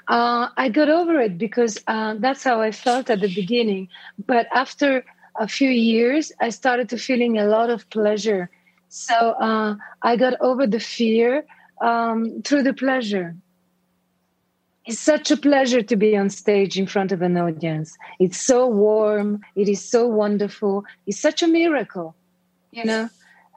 Uh, 0.08 0.48
I 0.56 0.68
got 0.68 0.88
over 0.88 1.20
it 1.20 1.38
because 1.38 1.78
uh, 1.86 2.14
that's 2.18 2.42
how 2.42 2.60
I 2.60 2.72
felt 2.72 3.10
at 3.10 3.20
the 3.20 3.32
beginning. 3.32 3.88
But 4.26 4.48
after 4.52 5.04
a 5.36 5.46
few 5.46 5.70
years, 5.70 6.32
I 6.40 6.50
started 6.50 6.88
to 6.90 6.98
feeling 6.98 7.38
a 7.38 7.44
lot 7.44 7.70
of 7.70 7.88
pleasure. 7.90 8.50
So 8.88 9.14
uh, 9.14 9.76
I 10.02 10.16
got 10.16 10.34
over 10.40 10.66
the 10.66 10.80
fear 10.80 11.44
um, 11.80 12.42
through 12.42 12.64
the 12.64 12.74
pleasure. 12.74 13.36
It's 14.86 14.98
such 14.98 15.30
a 15.30 15.36
pleasure 15.36 15.82
to 15.82 15.96
be 15.96 16.16
on 16.16 16.30
stage 16.30 16.76
in 16.76 16.86
front 16.86 17.12
of 17.12 17.22
an 17.22 17.36
audience. 17.36 17.96
It's 18.18 18.40
so 18.40 18.66
warm. 18.66 19.40
It 19.54 19.68
is 19.68 19.84
so 19.84 20.08
wonderful. 20.08 20.84
It's 21.06 21.20
such 21.20 21.42
a 21.42 21.46
miracle, 21.46 22.16
you 22.72 22.84
know? 22.84 23.08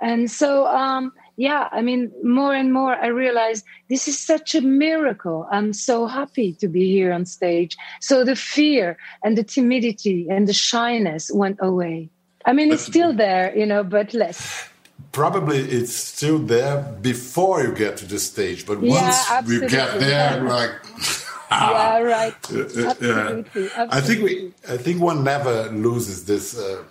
And 0.02 0.30
so, 0.30 0.68
um, 0.68 1.14
yeah, 1.36 1.68
I 1.72 1.82
mean, 1.82 2.12
more 2.24 2.54
and 2.54 2.72
more 2.72 2.94
I 2.94 3.08
realize 3.08 3.64
this 3.90 4.08
is 4.08 4.20
such 4.20 4.56
a 4.56 4.62
miracle. 4.62 5.48
I'm 5.52 5.74
so 5.74 6.06
happy 6.06 6.54
to 6.54 6.68
be 6.68 6.92
here 6.92 7.12
on 7.12 7.26
stage. 7.26 7.76
So 8.02 8.24
the 8.24 8.36
fear 8.36 8.98
and 9.24 9.38
the 9.38 9.44
timidity 9.44 10.28
and 10.30 10.48
the 10.48 10.54
shyness 10.54 11.32
went 11.34 11.58
away. 11.60 12.10
I 12.46 12.54
mean, 12.54 12.72
it's 12.72 12.86
still 12.86 13.14
there, 13.14 13.56
you 13.58 13.66
know, 13.66 13.84
but 13.84 14.14
less 14.14 14.70
probably 15.12 15.60
it's 15.60 15.94
still 15.94 16.40
there 16.40 16.82
before 17.02 17.62
you 17.62 17.74
get 17.74 17.98
to 17.98 18.06
the 18.06 18.20
stage 18.20 18.66
but 18.66 18.80
once 18.80 19.30
absolutely. 19.30 19.66
you 19.66 19.70
get 19.70 20.00
there 20.00 20.44
yeah. 20.44 20.50
like 20.50 20.72
yeah 21.52 22.00
right 22.00 22.36
absolutely, 22.44 23.64
yeah. 23.64 23.88
i 23.90 24.02
think 24.02 24.24
we 24.24 24.52
i 24.70 24.78
think 24.78 25.02
one 25.02 25.24
never 25.24 25.70
loses 25.70 26.26
this 26.26 26.58
uh, 26.58 26.84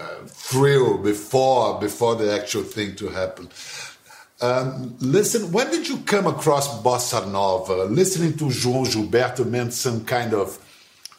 uh, 0.00 0.26
thrill 0.26 0.98
before 0.98 1.78
before 1.80 2.14
the 2.16 2.32
actual 2.32 2.62
thing 2.62 2.94
to 2.96 3.08
happen 3.08 3.48
um, 4.40 4.96
listen 5.00 5.52
when 5.52 5.70
did 5.70 5.88
you 5.88 5.98
come 5.98 6.26
across 6.26 6.82
bossa 6.82 7.30
nova 7.30 7.84
listening 7.84 8.32
to 8.36 8.46
joão 8.46 8.84
gilberto 8.84 9.44
meant 9.44 9.72
some 9.72 10.04
kind 10.04 10.32
of 10.34 10.58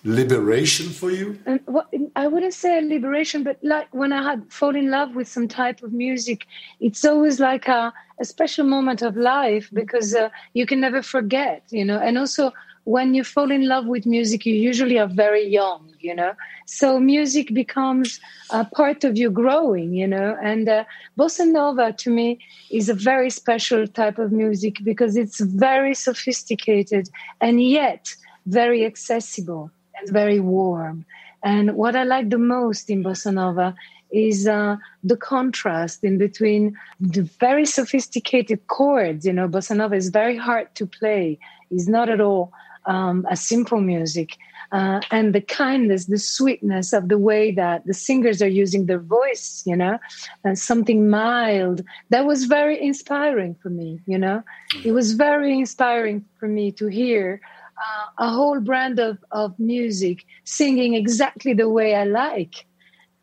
liberation 0.04 0.90
for 0.90 1.12
you? 1.12 1.40
And 1.46 1.60
what, 1.66 1.88
I 2.16 2.28
wouldn't 2.28 2.54
say 2.54 2.82
liberation, 2.82 3.44
but 3.44 3.58
like 3.62 3.94
when 3.94 4.12
I 4.14 4.24
had 4.24 4.52
fall 4.52 4.76
in 4.76 4.90
love 4.90 5.16
with 5.16 5.28
some 5.28 5.48
type 5.48 5.84
of 5.84 5.94
music, 5.94 6.48
it's 6.80 7.06
always 7.06 7.40
like 7.40 7.68
a, 7.68 7.94
a 8.20 8.26
special 8.26 8.66
moment 8.66 9.02
of 9.02 9.16
life 9.16 9.70
because 9.74 10.16
uh, 10.16 10.30
you 10.54 10.66
can 10.66 10.80
never 10.80 11.02
forget, 11.02 11.64
you 11.70 11.86
know. 11.86 12.00
And 12.00 12.18
also, 12.18 12.52
when 12.86 13.14
you 13.14 13.24
fall 13.24 13.52
in 13.52 13.68
love 13.68 13.86
with 13.86 14.06
music, 14.06 14.46
you 14.46 14.56
usually 14.56 14.98
are 14.98 15.08
very 15.08 15.48
young, 15.48 15.91
you 16.02 16.16
know. 16.16 16.34
So 16.66 17.00
music 17.00 17.54
becomes 17.54 18.20
a 18.52 18.66
part 18.66 19.04
of 19.04 19.18
you 19.18 19.30
growing, 19.30 19.94
you 19.94 20.08
know. 20.08 20.38
And 20.42 20.68
uh, 20.70 20.84
bossa 21.18 21.48
nova 21.50 21.94
to 21.94 22.10
me 22.10 22.40
is 22.70 22.90
a 22.90 22.94
very 22.94 23.30
special 23.30 23.88
type 23.88 24.18
of 24.18 24.32
music 24.32 24.78
because 24.84 25.16
it's 25.16 25.40
very 25.40 25.94
sophisticated 25.94 27.10
and 27.40 27.62
yet 27.62 28.16
very 28.46 28.86
accessible 28.86 29.72
and 30.00 30.10
very 30.12 30.40
warm. 30.40 31.06
And 31.44 31.76
what 31.76 31.96
I 31.96 32.04
like 32.04 32.30
the 32.30 32.38
most 32.38 32.90
in 32.90 33.04
bossa 33.04 33.34
nova 33.34 33.76
is 34.12 34.48
uh, 34.48 34.76
the 35.04 35.16
contrast 35.16 36.04
in 36.04 36.18
between 36.18 36.78
the 37.00 37.24
very 37.40 37.66
sophisticated 37.66 38.68
chords. 38.68 39.26
You 39.26 39.34
know, 39.34 39.48
bossa 39.48 39.76
nova 39.76 39.96
is 39.96 40.10
very 40.10 40.38
hard 40.38 40.74
to 40.76 40.86
play. 40.86 41.40
It's 41.70 41.88
not 41.88 42.10
at 42.10 42.22
all 42.22 42.52
um, 42.86 43.26
a 43.30 43.36
simple 43.36 43.82
music. 43.82 44.38
Uh, 44.72 45.02
and 45.12 45.36
the 45.36 45.42
kindness, 45.42 46.06
the 46.06 46.18
sweetness 46.18 46.94
of 46.94 47.10
the 47.10 47.18
way 47.18 47.52
that 47.52 47.86
the 47.86 47.94
singers 47.94 48.42
are 48.42 48.48
using 48.48 48.86
their 48.86 49.00
voice, 49.00 49.64
you 49.66 49.76
know, 49.76 49.98
and 50.46 50.58
something 50.58 51.10
mild. 51.10 51.82
That 52.10 52.26
was 52.26 52.46
very 52.46 52.82
inspiring 52.82 53.56
for 53.62 53.70
me, 53.70 54.00
you 54.08 54.18
know. 54.18 54.44
It 54.86 54.94
was 54.94 55.14
very 55.14 55.52
inspiring 55.60 56.24
for 56.40 56.48
me 56.48 56.72
to 56.74 56.88
hear 56.88 57.42
uh, 57.78 58.26
a 58.26 58.30
whole 58.30 58.62
brand 58.62 58.98
of, 59.00 59.18
of 59.32 59.60
music 59.60 60.24
singing 60.46 60.94
exactly 60.94 61.54
the 61.54 61.68
way 61.68 61.96
I 61.96 62.06
like. 62.06 62.66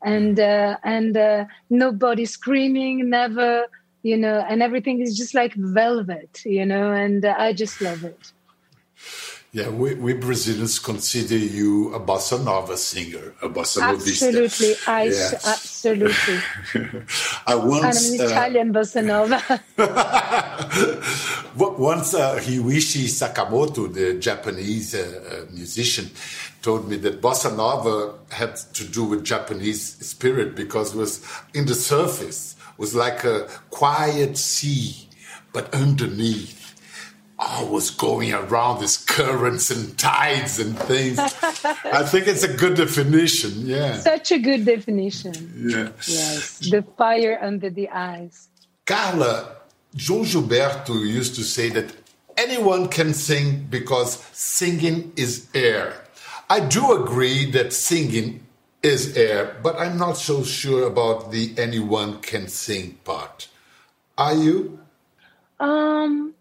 And 0.03 0.39
uh, 0.39 0.77
and 0.85 1.17
uh, 1.17 1.47
nobody 1.71 2.25
screaming, 2.25 3.09
never, 3.11 3.67
you 4.03 4.17
know, 4.17 4.45
and 4.49 4.63
everything 4.63 5.01
is 5.01 5.17
just 5.17 5.35
like 5.35 5.55
velvet, 5.55 6.43
you 6.45 6.67
know, 6.67 6.93
and 6.93 7.25
I 7.25 7.53
just 7.53 7.81
love 7.81 8.05
it. 8.05 8.33
Yeah, 9.51 9.71
we, 9.71 9.95
we 9.95 10.13
Brazilians 10.13 10.79
consider 10.79 11.39
you 11.39 11.95
a 11.95 12.01
bossa 12.01 12.45
nova 12.45 12.77
singer, 12.77 13.33
a 13.41 13.49
bossa 13.49 13.81
novista. 13.81 14.29
Absolutely, 14.29 14.75
I 14.87 15.05
yes. 15.05 15.47
absolutely. 15.47 16.39
I 17.47 17.55
once 17.55 18.13
I'm 18.13 18.15
an 18.15 18.21
uh, 18.21 18.25
Italian 18.25 18.77
uh, 18.77 18.79
bossa 18.79 19.03
nova. 19.03 19.43
once 21.57 22.13
uh, 22.13 22.39
Sakamoto, 22.39 23.93
the 23.93 24.19
Japanese 24.21 24.95
uh, 24.95 25.47
uh, 25.49 25.55
musician, 25.55 26.11
told 26.61 26.87
me 26.87 26.97
that 26.97 27.23
bossa 27.23 27.57
nova 27.57 28.19
had 28.31 28.55
to 28.75 28.85
do 28.85 29.05
with 29.05 29.25
Japanese 29.25 29.97
spirit 30.07 30.57
because 30.57 30.95
it 30.95 30.99
was 30.99 31.27
in 31.55 31.65
the 31.65 31.75
surface 31.75 32.55
was 32.77 32.95
like 32.95 33.25
a 33.25 33.49
quiet 33.71 34.37
sea, 34.37 35.09
but 35.55 35.75
underneath 35.75 36.58
always 37.39 37.91
going 37.91 38.33
around 38.33 38.81
these 38.81 38.97
currents 38.97 39.71
and 39.71 39.97
tides 39.99 40.59
and 40.59 40.79
things. 40.79 41.19
I 41.19 42.03
think 42.05 42.27
it's 42.27 42.43
a 42.43 42.53
good 42.53 42.77
definition. 42.77 43.67
Yeah. 43.67 43.99
Such 43.99 44.33
a 44.33 44.39
good 44.39 44.65
definition. 44.65 45.35
Yeah. 45.57 45.91
Yes. 46.07 46.59
The 46.59 46.83
fire 46.97 47.39
under 47.41 47.71
the 47.71 47.89
eyes. 47.91 48.49
Carla, 48.85 49.57
João 49.97 50.25
Gilberto 50.25 50.95
used 50.95 51.35
to 51.37 51.43
say 51.43 51.69
that 51.71 51.95
anyone 52.37 52.89
can 52.89 53.15
sing 53.15 53.67
because 53.71 54.19
singing 54.33 55.13
is 55.17 55.47
air. 55.55 56.05
I 56.51 56.61
do 56.61 56.93
agree 56.93 57.51
that 57.53 57.73
singing 57.73 58.47
is 58.83 59.17
air, 59.17 59.57
but 59.63 59.77
I'm 59.79 59.99
not 59.99 60.17
so 60.17 60.43
sure 60.45 60.87
about 60.87 61.31
the 61.31 61.53
anyone 61.59 62.21
can 62.21 62.49
sing 62.49 62.99
part. 63.05 63.49
Are 64.17 64.35
you? 64.35 64.79
Um, 65.61 66.35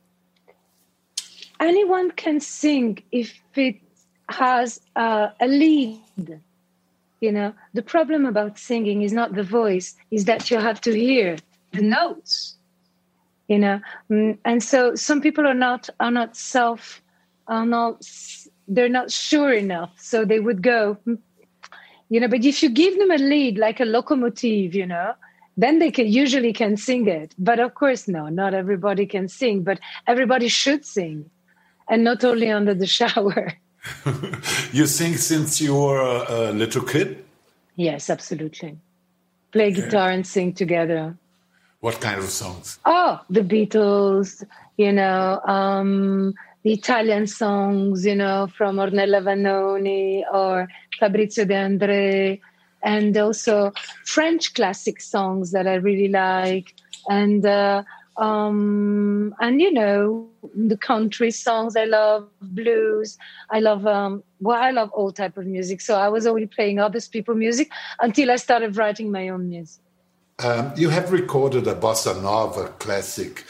anyone 1.59 2.11
can 2.11 2.39
sing 2.39 3.01
if 3.11 3.39
it 3.55 3.77
has 4.29 4.79
uh, 4.95 5.29
a 5.39 5.47
lead. 5.47 6.41
You 7.19 7.31
know 7.31 7.53
the 7.73 7.81
problem 7.81 8.25
about 8.25 8.59
singing 8.59 9.01
is 9.01 9.11
not 9.11 9.33
the 9.33 9.43
voice 9.43 9.95
is 10.11 10.25
that 10.25 10.51
you 10.51 10.57
have 10.59 10.79
to 10.81 10.93
hear 10.93 11.37
the 11.71 11.81
notes. 11.81 12.55
You 13.47 13.59
know 13.59 13.79
mm, 14.11 14.37
and 14.45 14.61
so 14.61 14.95
some 14.95 15.21
people 15.21 15.47
are 15.47 15.55
not 15.55 15.89
are 15.99 16.11
not 16.11 16.35
self 16.35 17.01
are 17.47 17.65
not 17.65 18.05
they're 18.67 18.89
not 18.89 19.09
sure 19.09 19.53
enough 19.53 19.93
so 19.97 20.25
they 20.25 20.39
would 20.39 20.61
go 20.61 20.97
mm, 21.07 21.17
you 22.09 22.19
know 22.19 22.27
but 22.27 22.43
if 22.43 22.61
you 22.61 22.69
give 22.69 22.97
them 22.99 23.09
a 23.09 23.17
lead 23.17 23.57
like 23.57 23.79
a 23.79 23.85
locomotive 23.85 24.75
you 24.75 24.85
know 24.85 25.13
then 25.59 25.79
they 25.79 25.89
can 25.89 26.05
usually 26.05 26.53
can 26.53 26.77
sing 26.77 27.07
it. 27.07 27.33
But 27.39 27.59
of 27.59 27.73
course 27.73 28.07
no 28.07 28.27
not 28.27 28.53
everybody 28.53 29.07
can 29.07 29.27
sing 29.27 29.63
but 29.63 29.79
everybody 30.05 30.49
should 30.49 30.85
sing 30.85 31.31
and 31.89 32.03
not 32.03 32.23
only 32.23 32.49
under 32.51 32.73
the 32.73 32.87
shower. 32.87 33.53
you 34.73 34.85
sing 34.85 35.15
since 35.15 35.61
you 35.61 35.75
were 35.75 36.01
a, 36.01 36.51
a 36.51 36.51
little 36.51 36.83
kid? 36.83 37.23
Yes, 37.75 38.09
absolutely. 38.09 38.77
play 39.51 39.71
guitar 39.71 40.09
and 40.11 40.25
sing 40.25 40.53
together. 40.53 41.15
What 41.79 42.01
kind 42.01 42.17
of 42.19 42.25
songs? 42.25 42.79
Oh, 42.85 43.21
the 43.29 43.41
Beatles, 43.41 44.43
you 44.77 44.91
know, 44.91 45.39
um, 45.45 46.33
the 46.63 46.73
Italian 46.73 47.27
songs, 47.27 48.05
you 48.05 48.15
know, 48.15 48.47
from 48.57 48.77
Ornella 48.77 49.21
Vanoni 49.21 50.23
or 50.33 50.67
Fabrizio 50.99 51.45
De 51.45 51.53
André, 51.53 52.41
and 52.83 53.15
also 53.17 53.71
French 54.05 54.53
classic 54.53 55.01
songs 55.01 55.51
that 55.51 55.67
I 55.67 55.75
really 55.75 56.09
like, 56.09 56.73
and 57.09 57.45
uh, 57.45 57.83
um, 58.17 59.35
and 59.39 59.61
you 59.61 59.71
know 59.71 60.27
the 60.55 60.77
country 60.77 61.31
songs. 61.31 61.75
I 61.75 61.85
love 61.85 62.27
blues. 62.41 63.17
I 63.49 63.59
love 63.59 63.85
um, 63.85 64.23
well, 64.39 64.61
I 64.61 64.71
love 64.71 64.91
all 64.91 65.11
type 65.11 65.37
of 65.37 65.45
music. 65.45 65.81
So 65.81 65.95
I 65.95 66.09
was 66.09 66.25
already 66.25 66.47
playing 66.47 66.79
other 66.79 66.99
people's 67.01 67.37
music 67.37 67.69
until 67.99 68.31
I 68.31 68.37
started 68.37 68.75
writing 68.77 69.11
my 69.11 69.29
own 69.29 69.49
music. 69.49 69.81
Um, 70.39 70.71
you 70.75 70.89
have 70.89 71.11
recorded 71.11 71.67
a 71.67 71.73
bossa 71.73 72.21
nova 72.21 72.67
classic, 72.77 73.43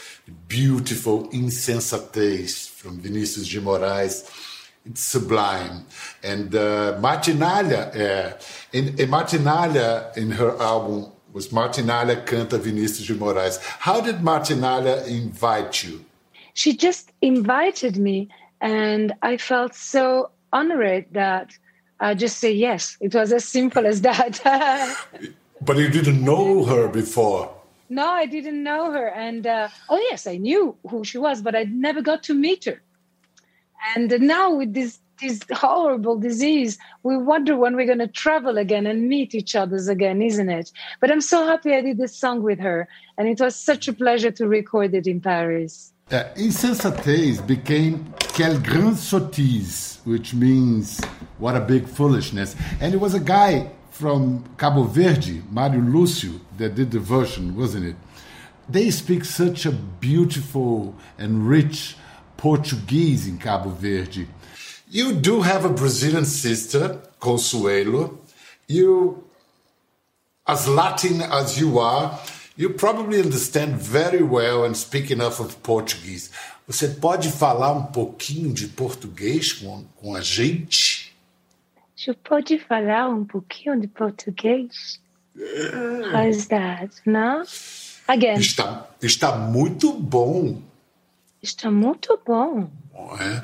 beautiful 0.48 1.28
Insensatez 1.28 2.70
from 2.70 2.98
Vinicius 2.98 3.46
de 3.46 3.60
Moraes. 3.60 4.30
It's 4.86 5.02
sublime. 5.02 5.84
And 6.22 6.54
uh, 6.54 6.98
Mart'nália, 6.98 7.94
uh, 7.94 8.38
in, 8.72 8.98
in 8.98 9.10
Mart'nália, 9.10 10.16
in 10.16 10.30
her 10.30 10.56
album, 10.62 11.12
was 11.38 11.50
Mart'nália 11.50 12.26
Canta 12.26 12.58
Vinicius 12.58 13.06
de 13.06 13.14
Moraes. 13.14 13.60
How 13.78 14.00
did 14.00 14.16
Mart'nália 14.16 15.06
invite 15.06 15.84
you? 15.84 16.04
She 16.54 16.76
just 16.76 17.12
invited 17.22 17.96
me, 17.96 18.28
and 18.60 19.12
I 19.22 19.36
felt 19.36 19.72
so 19.76 20.30
honored 20.52 21.06
that 21.12 21.56
I 22.00 22.14
just 22.14 22.38
say 22.38 22.50
yes. 22.50 22.96
It 23.00 23.14
was 23.14 23.32
as 23.32 23.44
simple 23.44 23.86
as 23.86 24.00
that. 24.00 24.32
But 25.60 25.76
you 25.76 25.88
didn't 25.88 26.24
know 26.24 26.64
her 26.64 26.88
before. 26.88 27.52
No, 27.88 28.06
I 28.22 28.26
didn't 28.26 28.62
know 28.62 28.92
her. 28.92 29.08
And 29.08 29.44
uh, 29.46 29.68
oh, 29.88 29.98
yes, 30.10 30.26
I 30.26 30.36
knew 30.36 30.76
who 30.88 31.04
she 31.04 31.18
was, 31.18 31.42
but 31.42 31.54
I 31.56 31.64
never 31.64 32.00
got 32.00 32.22
to 32.24 32.34
meet 32.34 32.64
her. 32.64 32.80
And 33.94 34.08
now 34.20 34.54
with 34.54 34.72
this 34.74 34.98
this 35.20 35.40
horrible 35.52 36.18
disease, 36.18 36.78
we 37.02 37.16
wonder 37.16 37.56
when 37.56 37.76
we're 37.76 37.86
going 37.86 37.98
to 37.98 38.08
travel 38.08 38.58
again 38.58 38.86
and 38.86 39.08
meet 39.08 39.34
each 39.34 39.54
other 39.54 39.76
again, 39.90 40.22
isn't 40.22 40.48
it? 40.48 40.72
But 41.00 41.10
I'm 41.10 41.20
so 41.20 41.46
happy 41.46 41.74
I 41.74 41.80
did 41.80 41.98
this 41.98 42.16
song 42.16 42.42
with 42.42 42.58
her, 42.60 42.88
and 43.16 43.28
it 43.28 43.40
was 43.40 43.56
such 43.56 43.88
a 43.88 43.92
pleasure 43.92 44.30
to 44.32 44.46
record 44.46 44.94
it 44.94 45.06
in 45.06 45.20
Paris. 45.20 45.92
Uh, 46.10 46.24
Insensatez 46.36 47.46
became 47.46 48.14
Quelle 48.32 48.58
grande 48.58 48.96
sottise, 48.96 50.00
which 50.04 50.32
means 50.32 51.04
what 51.38 51.54
a 51.54 51.60
big 51.60 51.86
foolishness. 51.86 52.56
And 52.80 52.94
it 52.94 52.96
was 52.96 53.14
a 53.14 53.20
guy 53.20 53.70
from 53.90 54.44
Cabo 54.56 54.84
Verde, 54.84 55.42
Mario 55.50 55.80
Lucio, 55.80 56.40
that 56.56 56.74
did 56.74 56.90
the 56.92 57.00
version, 57.00 57.56
wasn't 57.56 57.84
it? 57.84 57.96
They 58.68 58.90
speak 58.90 59.24
such 59.24 59.66
a 59.66 59.72
beautiful 59.72 60.94
and 61.18 61.48
rich 61.48 61.96
Portuguese 62.36 63.26
in 63.26 63.38
Cabo 63.38 63.70
Verde. 63.70 64.28
You 64.90 65.12
do 65.12 65.40
have 65.40 65.66
a 65.66 65.68
Brazilian 65.68 66.24
sister, 66.24 66.98
Consuelo. 67.20 68.18
You, 68.66 69.22
as 70.46 70.66
Latin 70.66 71.20
as 71.20 71.58
you 71.58 71.78
are, 71.78 72.18
you 72.56 72.70
probably 72.70 73.20
understand 73.20 73.76
very 73.76 74.22
well 74.22 74.64
and 74.64 74.74
speak 74.74 75.10
enough 75.10 75.40
of 75.40 75.56
Portuguese. 75.62 76.30
Você 76.66 76.88
pode 76.88 77.30
falar 77.30 77.72
um 77.72 77.86
pouquinho 77.86 78.52
de 78.52 78.66
português 78.68 79.52
com, 79.52 79.84
com 79.96 80.14
a 80.14 80.22
gente? 80.22 81.14
Você 81.94 82.14
pode 82.14 82.58
falar 82.58 83.10
um 83.10 83.24
pouquinho 83.24 83.78
de 83.78 83.88
português? 83.88 85.00
How's 86.12 86.46
that? 86.46 86.94
Não? 87.04 87.42
Again. 88.06 88.38
Está, 88.38 88.88
está 89.02 89.36
muito 89.36 89.92
bom. 89.92 90.62
Está 91.42 91.70
muito 91.70 92.18
bom. 92.26 92.70
É. 93.20 93.42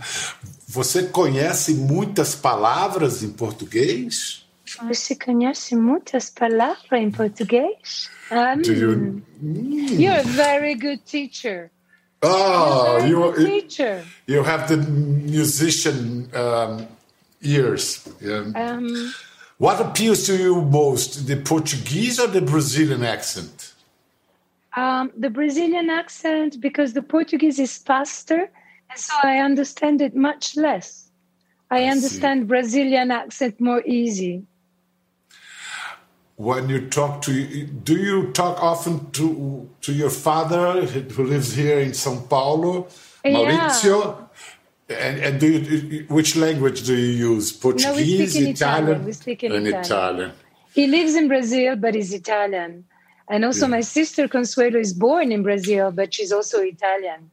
Você 0.69 1.05
conhece 1.05 1.75
muitas 1.75 2.35
palavras 2.35 3.23
em 3.23 3.31
português? 3.31 4.45
Você 4.89 5.15
conhece 5.15 5.77
muitas 5.77 6.31
palavras 6.31 7.01
em 7.01 7.11
português? 7.11 8.11
Um, 8.31 8.63
Do 8.63 8.73
you... 8.73 9.23
You're 9.41 10.19
a 10.19 10.23
very 10.23 10.75
good 10.75 11.03
teacher. 11.05 11.71
Oh, 12.23 12.99
you, 13.07 13.33
teacher. 13.35 14.03
You 14.27 14.43
have 14.43 14.67
the 14.67 14.79
musician 14.79 16.29
um, 16.35 16.87
years. 17.41 18.03
Um, 18.55 19.13
what 19.59 19.81
appeals 19.81 20.25
to 20.27 20.35
you 20.35 20.63
most, 20.63 21.27
the 21.27 21.37
Portuguese 21.37 22.19
or 22.19 22.27
the 22.29 22.41
Brazilian 22.41 23.05
accent? 23.05 23.75
Um, 24.77 25.13
the 25.17 25.31
Brazilian 25.31 25.91
accent, 25.91 26.61
because 26.61 26.95
the 26.95 27.03
Portuguese 27.03 27.61
is 27.61 27.77
faster, 27.77 28.51
so 28.97 29.15
I 29.23 29.39
understand 29.39 30.01
it 30.01 30.15
much 30.15 30.57
less. 30.57 31.11
I, 31.71 31.83
I 31.83 31.85
understand 31.85 32.43
see. 32.43 32.47
Brazilian 32.47 33.11
accent 33.11 33.61
more 33.61 33.83
easy. 33.87 34.45
When 36.37 36.69
you 36.69 36.89
talk 36.89 37.23
to, 37.23 37.67
do 37.67 37.97
you 37.97 38.33
talk 38.33 38.61
often 38.61 39.11
to 39.13 39.71
to 39.83 39.93
your 39.93 40.11
father 40.11 40.85
who 40.85 41.25
lives 41.25 41.55
here 41.55 41.79
in 41.79 41.93
São 41.93 42.29
Paulo, 42.29 42.89
Maurizio? 43.25 44.29
Yeah. 44.89 44.97
And, 44.97 45.19
and 45.21 45.41
do 45.41 45.47
you, 45.47 46.05
which 46.09 46.37
language 46.37 46.85
do 46.85 46.95
you 46.95 47.33
use? 47.35 47.53
Portuguese, 47.53 48.35
no, 48.35 48.51
Italian, 48.51 48.51
Italian. 48.51 49.05
We 49.05 49.13
speak 49.13 49.43
in 49.45 49.53
Italian. 49.53 49.81
Italian. 49.81 50.33
He 50.75 50.87
lives 50.89 51.15
in 51.15 51.29
Brazil, 51.29 51.77
but 51.77 51.95
he's 51.95 52.13
Italian. 52.13 52.85
And 53.29 53.45
also, 53.45 53.67
yeah. 53.67 53.71
my 53.71 53.81
sister 53.81 54.29
Consuelo 54.29 54.79
is 54.79 54.93
born 54.93 55.33
in 55.33 55.43
Brazil, 55.43 55.91
but 55.91 56.13
she's 56.13 56.33
also 56.33 56.61
Italian. 56.61 57.31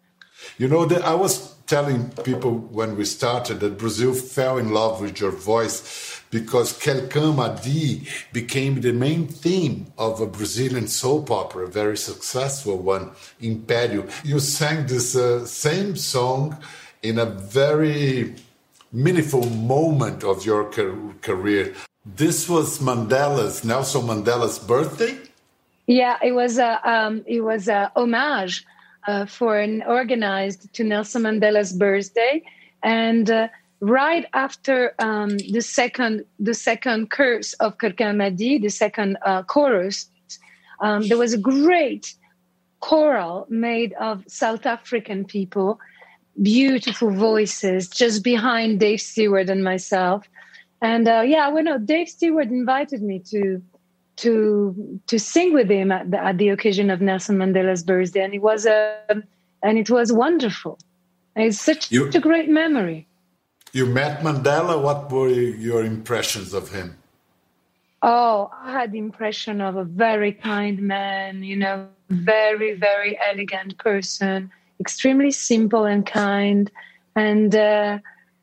You 0.58 0.68
know, 0.68 0.86
that 0.86 1.04
I 1.04 1.14
was 1.14 1.56
telling 1.68 2.10
people 2.24 2.52
when 2.52 2.98
we 2.98 3.06
started 3.06 3.60
that 3.62 3.78
Brazil 3.78 4.14
fell 4.14 4.58
in 4.58 4.74
love 4.74 5.00
with 5.02 5.20
your 5.20 5.32
voice 5.32 6.22
because 6.30 6.74
Quelqu'un 6.74 7.36
m'a 7.36 7.50
dit 7.62 8.08
became 8.34 8.82
the 8.82 8.94
main 8.94 9.28
theme 9.28 9.88
of 9.98 10.22
a 10.22 10.26
Brazilian 10.26 10.88
soap 10.88 11.30
opera, 11.32 11.66
a 11.66 11.70
very 11.70 11.98
successful 11.98 12.78
one, 12.78 13.12
Império. 13.42 14.10
You 14.24 14.40
sang 14.40 14.88
this 14.88 15.16
uh, 15.16 15.46
same 15.46 15.96
song 15.96 16.58
in 17.04 17.20
a 17.20 17.26
very 17.26 18.36
meaningful 18.92 19.46
moment 19.50 20.24
of 20.24 20.46
your 20.46 20.66
career. 21.22 21.74
This 22.06 22.50
was 22.50 22.80
Mandela's 22.80 23.64
Nelson 23.64 24.04
Mandela's 24.04 24.60
birthday. 24.60 25.18
Yeah, 25.88 26.18
it 26.24 26.32
was 26.32 26.58
a 26.58 26.80
um, 26.90 27.24
it 27.26 27.42
was 27.42 27.68
a 27.68 27.92
homage 27.96 28.66
uh, 29.08 29.26
for 29.26 29.58
an 29.58 29.84
organized 29.84 30.74
to 30.74 30.84
Nelson 30.84 31.24
Mandela's 31.24 31.74
birthday, 31.74 32.44
and 32.84 33.30
uh, 33.30 33.48
right 33.80 34.26
after 34.34 34.94
um, 35.00 35.38
the 35.38 35.62
second 35.62 36.26
the 36.40 36.54
second 36.54 37.12
curse 37.12 37.54
of 37.54 37.78
Cama 37.78 38.32
the 38.32 38.70
second 38.70 39.18
uh, 39.26 39.44
chorus, 39.44 40.10
um, 40.80 41.08
there 41.08 41.18
was 41.18 41.34
a 41.34 41.38
great 41.38 42.16
choral 42.80 43.46
made 43.50 43.94
of 43.94 44.24
South 44.28 44.66
African 44.66 45.26
people 45.26 45.80
beautiful 46.42 47.12
voices 47.12 47.88
just 47.90 48.24
behind 48.24 48.80
Dave 48.80 49.02
Stewart 49.02 49.50
and 49.50 49.64
myself. 49.64 50.28
And 50.82 51.08
uh, 51.08 51.22
yeah, 51.22 51.50
well, 51.50 51.64
no, 51.64 51.78
Dave 51.78 52.10
Stewart 52.10 52.48
invited 52.48 53.02
me 53.02 53.20
to 53.30 53.62
to 54.22 55.00
to 55.08 55.20
sing 55.20 55.54
with 55.54 55.70
him 55.70 55.92
at 55.92 56.10
the, 56.12 56.24
at 56.24 56.38
the 56.38 56.50
occasion 56.50 56.90
of 56.90 57.02
Nelson 57.02 57.38
Mandela's 57.38 57.84
birthday, 57.84 58.24
and 58.24 58.34
it 58.34 58.42
was 58.42 58.66
a 58.66 58.98
um, 59.10 59.24
and 59.64 59.78
it 59.78 59.90
was 59.90 60.12
wonderful. 60.12 60.80
It's 61.36 61.62
such, 61.62 61.92
you, 61.92 62.10
a 62.10 62.20
great 62.20 62.50
memory. 62.50 63.08
You 63.72 63.86
met 63.86 64.22
Mandela. 64.22 64.82
What 64.82 65.12
were 65.12 65.30
your 65.30 65.86
impressions 65.86 66.54
of 66.54 66.72
him? 66.72 66.98
Oh, 68.02 68.50
I 68.64 68.72
had 68.72 68.92
the 68.92 68.98
impression 68.98 69.62
of 69.62 69.76
a 69.76 69.84
very 69.84 70.34
kind 70.34 70.82
man. 70.82 71.44
You 71.44 71.58
know, 71.58 71.88
very 72.10 72.74
very 72.76 73.20
elegant 73.30 73.78
person 73.78 74.52
extremely 74.82 75.32
simple 75.32 75.86
and 75.86 76.06
kind. 76.06 76.70
And 77.16 77.56
uh, 77.56 78.00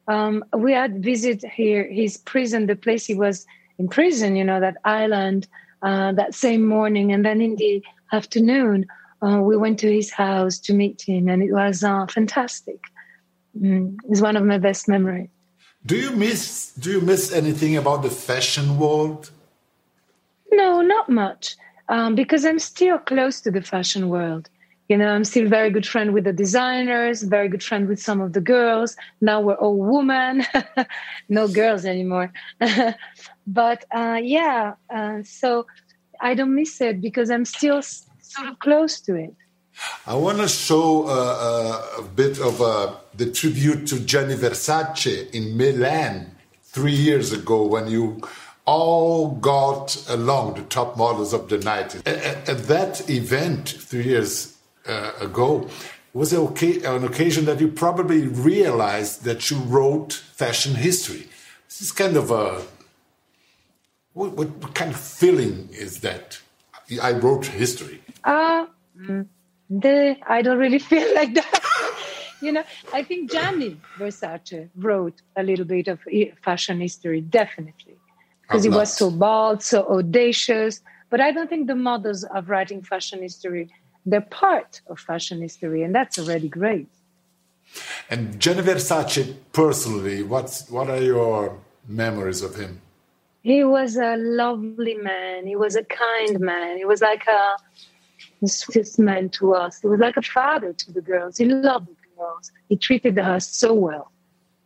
um, 0.06 0.44
we 0.56 0.72
had 0.72 1.02
visit 1.02 1.44
here 1.44 1.86
his 1.86 2.16
prison, 2.16 2.66
the 2.66 2.76
place 2.76 3.04
he 3.04 3.14
was 3.14 3.44
in 3.78 3.88
prison, 3.88 4.36
you 4.36 4.44
know, 4.44 4.60
that 4.60 4.76
island, 4.84 5.46
uh, 5.82 6.12
that 6.12 6.34
same 6.34 6.66
morning. 6.66 7.12
And 7.12 7.24
then 7.24 7.40
in 7.40 7.56
the 7.56 7.82
afternoon, 8.12 8.86
uh, 9.22 9.40
we 9.42 9.56
went 9.56 9.78
to 9.80 9.92
his 9.92 10.10
house 10.10 10.58
to 10.60 10.72
meet 10.72 11.02
him, 11.02 11.28
and 11.28 11.42
it 11.42 11.52
was 11.52 11.82
uh, 11.82 12.06
fantastic. 12.06 12.80
Mm, 13.60 13.96
it's 14.08 14.20
one 14.20 14.36
of 14.36 14.44
my 14.44 14.58
best 14.58 14.88
memories. 14.88 15.28
Do 15.84 15.96
you 15.96 16.10
miss 16.12 16.72
Do 16.72 16.90
you 16.90 17.00
miss 17.00 17.32
anything 17.32 17.76
about 17.76 18.02
the 18.02 18.10
fashion 18.10 18.78
world? 18.78 19.30
No, 20.52 20.80
not 20.82 21.08
much, 21.08 21.56
um, 21.88 22.14
because 22.14 22.44
I'm 22.44 22.58
still 22.58 22.98
close 22.98 23.40
to 23.42 23.50
the 23.50 23.62
fashion 23.62 24.08
world 24.08 24.48
you 24.88 24.96
know 24.96 25.08
i'm 25.08 25.24
still 25.24 25.48
very 25.48 25.70
good 25.70 25.86
friend 25.86 26.12
with 26.14 26.24
the 26.24 26.32
designers 26.32 27.22
very 27.22 27.48
good 27.48 27.62
friend 27.62 27.88
with 27.88 28.00
some 28.00 28.20
of 28.20 28.32
the 28.32 28.40
girls 28.40 28.96
now 29.20 29.40
we're 29.40 29.54
all 29.54 29.76
women 29.76 30.44
no 31.28 31.46
girls 31.46 31.84
anymore 31.84 32.32
but 33.46 33.84
uh, 33.94 34.18
yeah 34.22 34.74
uh, 34.94 35.18
so 35.22 35.66
I 36.20 36.34
don't 36.34 36.54
miss 36.54 36.80
it 36.80 37.00
because 37.00 37.30
I'm 37.30 37.44
still 37.44 37.80
sort 37.82 38.48
of 38.48 38.58
close 38.58 39.00
to 39.02 39.14
it. 39.14 39.34
I 40.06 40.14
want 40.14 40.38
to 40.38 40.48
show 40.48 41.06
uh, 41.06 41.10
uh, 41.10 42.00
a 42.00 42.02
bit 42.02 42.40
of 42.40 42.60
uh, 42.60 42.94
the 43.14 43.30
tribute 43.30 43.86
to 43.88 44.00
Gianni 44.00 44.34
Versace 44.34 45.30
in 45.32 45.56
Milan 45.56 46.32
three 46.64 46.94
years 46.94 47.32
ago 47.32 47.64
when 47.64 47.88
you 47.88 48.20
all 48.64 49.30
got 49.36 49.96
along 50.08 50.54
the 50.54 50.62
top 50.62 50.96
models 50.96 51.32
of 51.32 51.48
the 51.48 51.58
night. 51.58 51.94
At, 52.06 52.48
at 52.48 52.58
that 52.66 53.08
event 53.08 53.68
three 53.68 54.04
years 54.04 54.57
uh, 54.88 55.12
ago 55.20 55.68
was 56.14 56.32
an 56.32 57.04
occasion 57.04 57.44
that 57.44 57.60
you 57.60 57.68
probably 57.68 58.26
realized 58.26 59.24
that 59.24 59.50
you 59.50 59.58
wrote 59.58 60.12
fashion 60.12 60.74
history. 60.74 61.28
This 61.68 61.82
is 61.82 61.92
kind 61.92 62.16
of 62.16 62.30
a 62.30 62.62
what, 64.14 64.32
what 64.32 64.74
kind 64.74 64.90
of 64.90 64.98
feeling 64.98 65.68
is 65.72 66.00
that? 66.00 66.40
I 67.00 67.12
wrote 67.12 67.46
history. 67.46 68.02
Uh, 68.24 68.66
the, 69.70 70.16
I 70.26 70.42
don't 70.42 70.58
really 70.58 70.78
feel 70.92 71.14
like 71.14 71.34
that. 71.34 71.94
you 72.40 72.52
know, 72.52 72.64
I 72.92 73.02
think 73.02 73.30
Gianni 73.30 73.80
Versace 73.98 74.68
wrote 74.76 75.20
a 75.36 75.42
little 75.42 75.64
bit 75.64 75.88
of 75.88 76.00
fashion 76.42 76.80
history, 76.80 77.20
definitely, 77.20 77.96
because 78.42 78.64
he 78.64 78.70
was 78.70 78.96
so 78.96 79.10
bold, 79.10 79.62
so 79.62 79.86
audacious. 79.86 80.80
But 81.10 81.20
I 81.20 81.30
don't 81.30 81.48
think 81.48 81.68
the 81.68 81.76
models 81.76 82.24
of 82.24 82.48
writing 82.48 82.82
fashion 82.82 83.22
history, 83.22 83.70
they're 84.06 84.20
part 84.20 84.80
of 84.86 84.98
fashion 84.98 85.40
history, 85.40 85.82
and 85.82 85.94
that's 85.94 86.18
already 86.18 86.48
great. 86.48 86.88
And 88.10 88.40
Gianni 88.40 88.62
Versace, 88.62 89.34
personally, 89.52 90.22
what's 90.22 90.68
what 90.70 90.88
are 90.88 91.02
your 91.02 91.58
memories 91.86 92.42
of 92.42 92.54
him? 92.56 92.80
He 93.42 93.64
was 93.64 93.96
a 93.96 94.16
lovely 94.16 94.94
man. 94.94 95.46
He 95.46 95.56
was 95.56 95.76
a 95.76 95.84
kind 95.84 96.40
man. 96.40 96.76
He 96.76 96.84
was 96.84 97.00
like 97.00 97.26
a 97.26 97.56
the 98.40 98.48
sweetest 98.48 98.98
man 98.98 99.28
to 99.30 99.54
us. 99.54 99.80
He 99.80 99.88
was 99.88 100.00
like 100.00 100.16
a 100.16 100.22
father 100.22 100.72
to 100.72 100.92
the 100.92 101.00
girls. 101.00 101.36
He 101.36 101.44
loved 101.44 101.88
the 101.88 101.96
girls. 102.16 102.52
He 102.68 102.76
treated 102.76 103.18
us 103.18 103.48
so 103.48 103.72
well, 103.72 104.10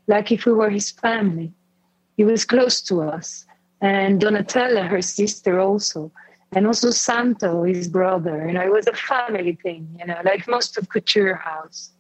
like 0.07 0.31
if 0.31 0.47
we 0.47 0.53
were 0.53 0.71
his 0.71 0.91
family. 0.91 1.53
He 2.17 2.25
was 2.25 2.45
close 2.45 2.81
to 2.83 3.03
us. 3.03 3.47
And 3.81 4.21
Donatella, 4.21 4.87
her 4.87 5.03
sister, 5.03 5.59
also. 5.59 6.13
And 6.53 6.67
also 6.67 6.91
Santo, 6.91 7.65
his 7.65 7.89
brother. 7.89 8.47
You 8.47 8.53
know, 8.53 8.63
it 8.63 8.73
was 8.73 8.87
a 8.87 8.93
family 8.93 9.59
thing, 9.63 9.89
you 9.99 10.07
know, 10.07 10.21
like 10.25 10.47
most 10.47 10.77
of 10.77 10.89
Couture 10.89 11.35
House. 11.35 11.91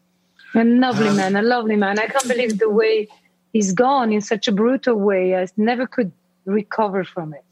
A 0.55 0.65
lovely 0.65 1.15
man, 1.17 1.35
a 1.37 1.43
lovely 1.43 1.77
man. 1.77 1.99
I 1.99 2.07
can't 2.07 2.29
believe 2.29 2.59
the 2.59 2.69
way 2.69 3.09
he's 3.53 3.73
gone 3.73 4.13
in 4.13 4.21
such 4.21 4.49
a 4.49 4.53
brutal 4.53 4.97
way. 4.97 5.35
I 5.35 5.47
never 5.57 5.87
could 5.87 6.13
recover 6.45 7.05
from 7.05 7.33
it. 7.33 7.45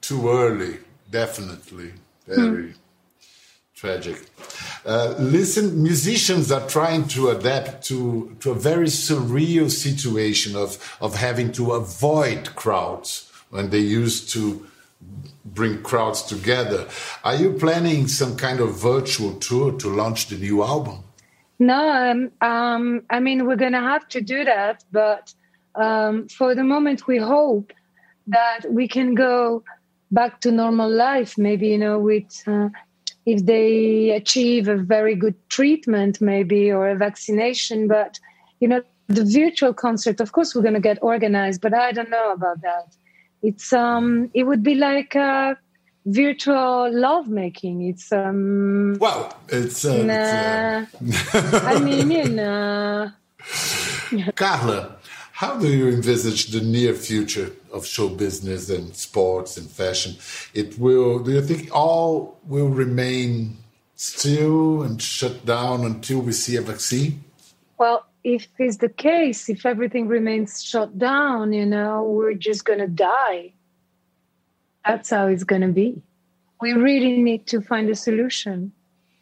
Too 0.00 0.28
early, 0.28 0.78
definitely. 1.10 1.92
Very. 2.26 2.72
Hmm 2.72 2.78
tragic. 3.84 4.16
Uh, 4.86 5.14
listen, 5.18 5.82
musicians 5.82 6.50
are 6.50 6.66
trying 6.68 7.06
to 7.08 7.28
adapt 7.28 7.84
to, 7.84 8.34
to 8.40 8.50
a 8.52 8.54
very 8.54 8.86
surreal 8.86 9.70
situation 9.70 10.56
of, 10.56 10.78
of 11.00 11.16
having 11.16 11.52
to 11.52 11.72
avoid 11.72 12.54
crowds 12.54 13.30
when 13.50 13.70
they 13.70 13.80
used 13.80 14.30
to 14.30 14.66
bring 15.44 15.82
crowds 15.82 16.22
together. 16.22 16.88
Are 17.22 17.34
you 17.34 17.52
planning 17.52 18.08
some 18.08 18.36
kind 18.36 18.60
of 18.60 18.76
virtual 18.80 19.34
tour 19.34 19.72
to 19.72 19.88
launch 19.88 20.28
the 20.28 20.36
new 20.36 20.62
album? 20.62 21.04
No, 21.58 21.88
um, 21.88 22.30
um, 22.40 23.02
I 23.10 23.20
mean, 23.20 23.46
we're 23.46 23.56
going 23.56 23.72
to 23.72 23.80
have 23.80 24.08
to 24.08 24.20
do 24.20 24.44
that. 24.44 24.84
But 24.90 25.32
um, 25.74 26.28
for 26.28 26.54
the 26.54 26.64
moment, 26.64 27.06
we 27.06 27.18
hope 27.18 27.72
that 28.26 28.60
we 28.70 28.88
can 28.88 29.14
go 29.14 29.62
back 30.10 30.40
to 30.40 30.50
normal 30.50 30.90
life, 30.90 31.36
maybe, 31.36 31.68
you 31.68 31.78
know, 31.78 31.98
with 31.98 32.42
uh, 32.46 32.70
if 33.26 33.44
they 33.44 34.10
achieve 34.10 34.68
a 34.68 34.76
very 34.76 35.14
good 35.14 35.34
treatment, 35.48 36.20
maybe, 36.20 36.70
or 36.70 36.88
a 36.88 36.96
vaccination. 36.96 37.88
But, 37.88 38.18
you 38.60 38.68
know, 38.68 38.82
the 39.08 39.24
virtual 39.24 39.74
concert, 39.74 40.20
of 40.20 40.32
course, 40.32 40.54
we're 40.54 40.62
going 40.62 40.74
to 40.74 40.80
get 40.80 40.98
organized, 41.02 41.60
but 41.60 41.74
I 41.74 41.92
don't 41.92 42.10
know 42.10 42.32
about 42.32 42.62
that. 42.62 42.96
It's, 43.44 43.74
um, 43.74 44.30
it 44.32 44.44
would 44.44 44.62
be 44.62 44.74
like 44.74 45.14
a 45.14 45.58
virtual 46.06 46.90
lovemaking. 46.90 47.82
It's, 47.82 48.10
um, 48.10 48.96
well, 48.98 49.36
it's, 49.48 49.84
uh, 49.84 50.02
nah, 50.02 50.86
it's 51.00 51.34
uh... 51.34 51.60
I 51.66 51.78
mean, 51.78 52.10
you 52.10 52.28
know. 52.30 53.10
Carla, 54.34 54.96
how 55.32 55.58
do 55.58 55.68
you 55.68 55.88
envisage 55.88 56.46
the 56.46 56.62
near 56.62 56.94
future 56.94 57.50
of 57.70 57.84
show 57.84 58.08
business 58.08 58.70
and 58.70 58.96
sports 58.96 59.58
and 59.58 59.68
fashion? 59.68 60.16
It 60.54 60.78
will. 60.78 61.18
Do 61.18 61.32
you 61.32 61.42
think 61.42 61.68
all 61.70 62.38
will 62.46 62.68
remain 62.68 63.58
still 63.94 64.82
and 64.82 65.02
shut 65.02 65.44
down 65.44 65.84
until 65.84 66.20
we 66.20 66.32
see 66.32 66.56
a 66.56 66.62
vaccine? 66.62 67.24
Well, 67.76 68.06
if 68.24 68.48
it's 68.58 68.78
the 68.78 68.88
case, 68.88 69.48
if 69.48 69.64
everything 69.66 70.08
remains 70.08 70.62
shut 70.62 70.98
down, 70.98 71.52
you 71.52 71.66
know, 71.66 72.02
we're 72.02 72.34
just 72.34 72.64
going 72.64 72.80
to 72.80 72.88
die. 72.88 73.52
That's 74.84 75.10
how 75.10 75.28
it's 75.28 75.44
going 75.44 75.62
to 75.62 75.68
be. 75.68 76.02
We 76.60 76.72
really 76.72 77.22
need 77.22 77.46
to 77.48 77.60
find 77.60 77.88
a 77.90 77.94
solution 77.94 78.72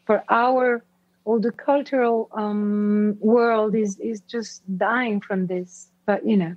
for 0.07 0.23
our 0.29 0.83
all 1.25 1.39
the 1.39 1.53
cultural 1.53 2.29
um, 2.33 3.17
world 3.21 3.75
is 3.75 3.99
is 3.99 4.21
just 4.23 4.63
dying 4.77 5.21
from 5.21 5.47
this 5.47 5.89
but 6.07 6.27
you 6.27 6.37
know. 6.37 6.57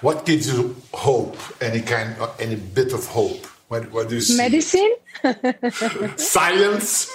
What 0.00 0.24
gives 0.24 0.52
you 0.52 0.76
hope? 0.94 1.36
Any 1.60 1.80
kind, 1.80 2.14
any 2.38 2.56
bit 2.56 2.92
of 2.92 3.06
hope? 3.06 3.46
What, 3.68 3.90
what 3.90 4.08
do 4.08 4.16
you 4.16 4.20
see? 4.20 4.36
Medicine. 4.36 4.94
Science. 6.16 7.10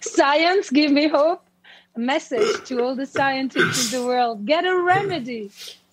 Science 0.00 0.70
give 0.70 0.92
me 0.92 1.08
hope. 1.08 1.42
Message 2.00 2.64
to 2.64 2.82
all 2.82 2.94
the 2.94 3.06
scientists 3.06 3.92
in 3.92 4.00
the 4.00 4.06
world: 4.06 4.46
get 4.46 4.64
a 4.64 4.74
remedy. 4.80 5.50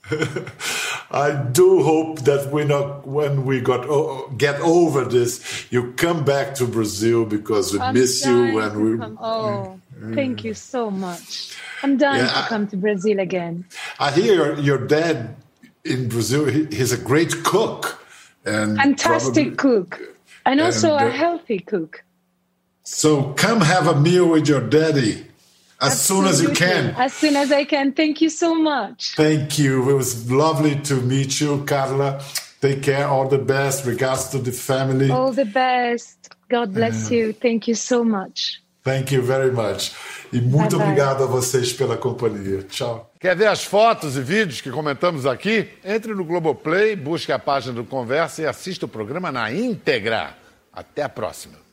I 1.11 1.31
do 1.51 1.83
hope 1.83 2.19
that 2.21 2.49
we 2.51 2.63
not 2.63 3.05
when 3.05 3.45
we 3.45 3.59
got 3.59 3.85
oh, 3.89 4.31
get 4.37 4.59
over 4.61 5.03
this, 5.03 5.65
you 5.69 5.91
come 5.93 6.23
back 6.23 6.55
to 6.55 6.65
Brazil 6.65 7.25
because 7.25 7.73
we 7.73 7.79
I'm 7.79 7.93
miss 7.93 8.25
you 8.25 8.59
and 8.59 8.81
we. 8.81 8.97
Come, 8.97 9.17
oh, 9.21 9.79
thank 10.13 10.45
you 10.45 10.53
so 10.53 10.89
much. 10.89 11.57
I'm 11.83 11.97
dying 11.97 12.25
yeah, 12.25 12.41
to 12.41 12.47
come 12.47 12.67
to 12.67 12.77
Brazil 12.77 13.19
again. 13.19 13.65
I 13.99 14.11
hear 14.11 14.33
your, 14.33 14.59
your 14.59 14.87
dad 14.87 15.35
in 15.83 16.07
Brazil. 16.07 16.45
He, 16.45 16.65
he's 16.65 16.93
a 16.93 16.97
great 16.97 17.43
cook 17.43 18.01
and 18.45 18.77
fantastic 18.77 19.57
probably, 19.57 19.83
cook, 19.83 20.15
and 20.45 20.61
also 20.61 20.95
and, 20.95 21.05
uh, 21.05 21.07
a 21.09 21.11
healthy 21.11 21.59
cook. 21.59 22.03
So 22.83 23.33
come 23.33 23.59
have 23.61 23.87
a 23.87 23.99
meal 23.99 24.29
with 24.29 24.47
your 24.47 24.61
daddy 24.61 25.25
as 25.79 25.93
Absolutely. 25.93 26.33
soon 26.33 26.33
as 26.33 26.41
you 26.41 26.49
can. 26.55 26.95
As 26.97 27.13
soon 27.13 27.35
as 27.35 27.51
I 27.51 27.63
can. 27.65 27.91
Thank 27.93 28.21
you 28.21 28.29
so 28.29 28.55
much. 28.55 29.13
Thank 29.15 29.59
you. 29.59 29.89
It 29.89 29.93
was 29.93 30.29
lovely 30.31 30.75
to 30.81 30.95
meet 30.95 31.39
you, 31.39 31.63
Carla. 31.65 32.21
Take 32.61 32.81
care. 32.81 33.07
All 33.07 33.27
the 33.27 33.37
best. 33.37 33.85
Regards 33.85 34.29
to 34.29 34.39
the 34.39 34.51
family. 34.51 35.11
All 35.11 35.31
the 35.31 35.45
best. 35.45 36.29
God 36.49 36.73
bless 36.73 37.11
you. 37.11 37.33
Thank 37.33 37.67
you 37.67 37.75
so 37.75 38.03
much. 38.03 38.61
Thank 38.83 39.11
you 39.11 39.21
very 39.21 39.51
much. 39.51 39.91
E 40.31 40.39
muito 40.39 40.77
bye 40.77 40.87
obrigado 40.87 41.17
bye. 41.17 41.25
a 41.25 41.29
vocês 41.29 41.73
pela 41.73 41.97
companhia. 41.97 42.63
Tchau. 42.63 43.11
Quer 43.19 43.35
ver 43.35 43.47
as 43.47 43.63
fotos 43.63 44.15
e 44.15 44.21
vídeos 44.21 44.61
que 44.61 44.71
comentamos 44.71 45.25
aqui? 45.25 45.67
Entre 45.83 46.13
no 46.13 46.23
Globoplay, 46.23 46.95
busque 46.95 47.31
a 47.31 47.39
página 47.39 47.73
do 47.73 47.83
Conversa 47.83 48.43
e 48.43 48.45
assista 48.45 48.85
o 48.85 48.89
programa 48.89 49.31
na 49.31 49.51
íntegra. 49.51 50.37
Até 50.71 51.03
a 51.03 51.09
próxima. 51.09 51.66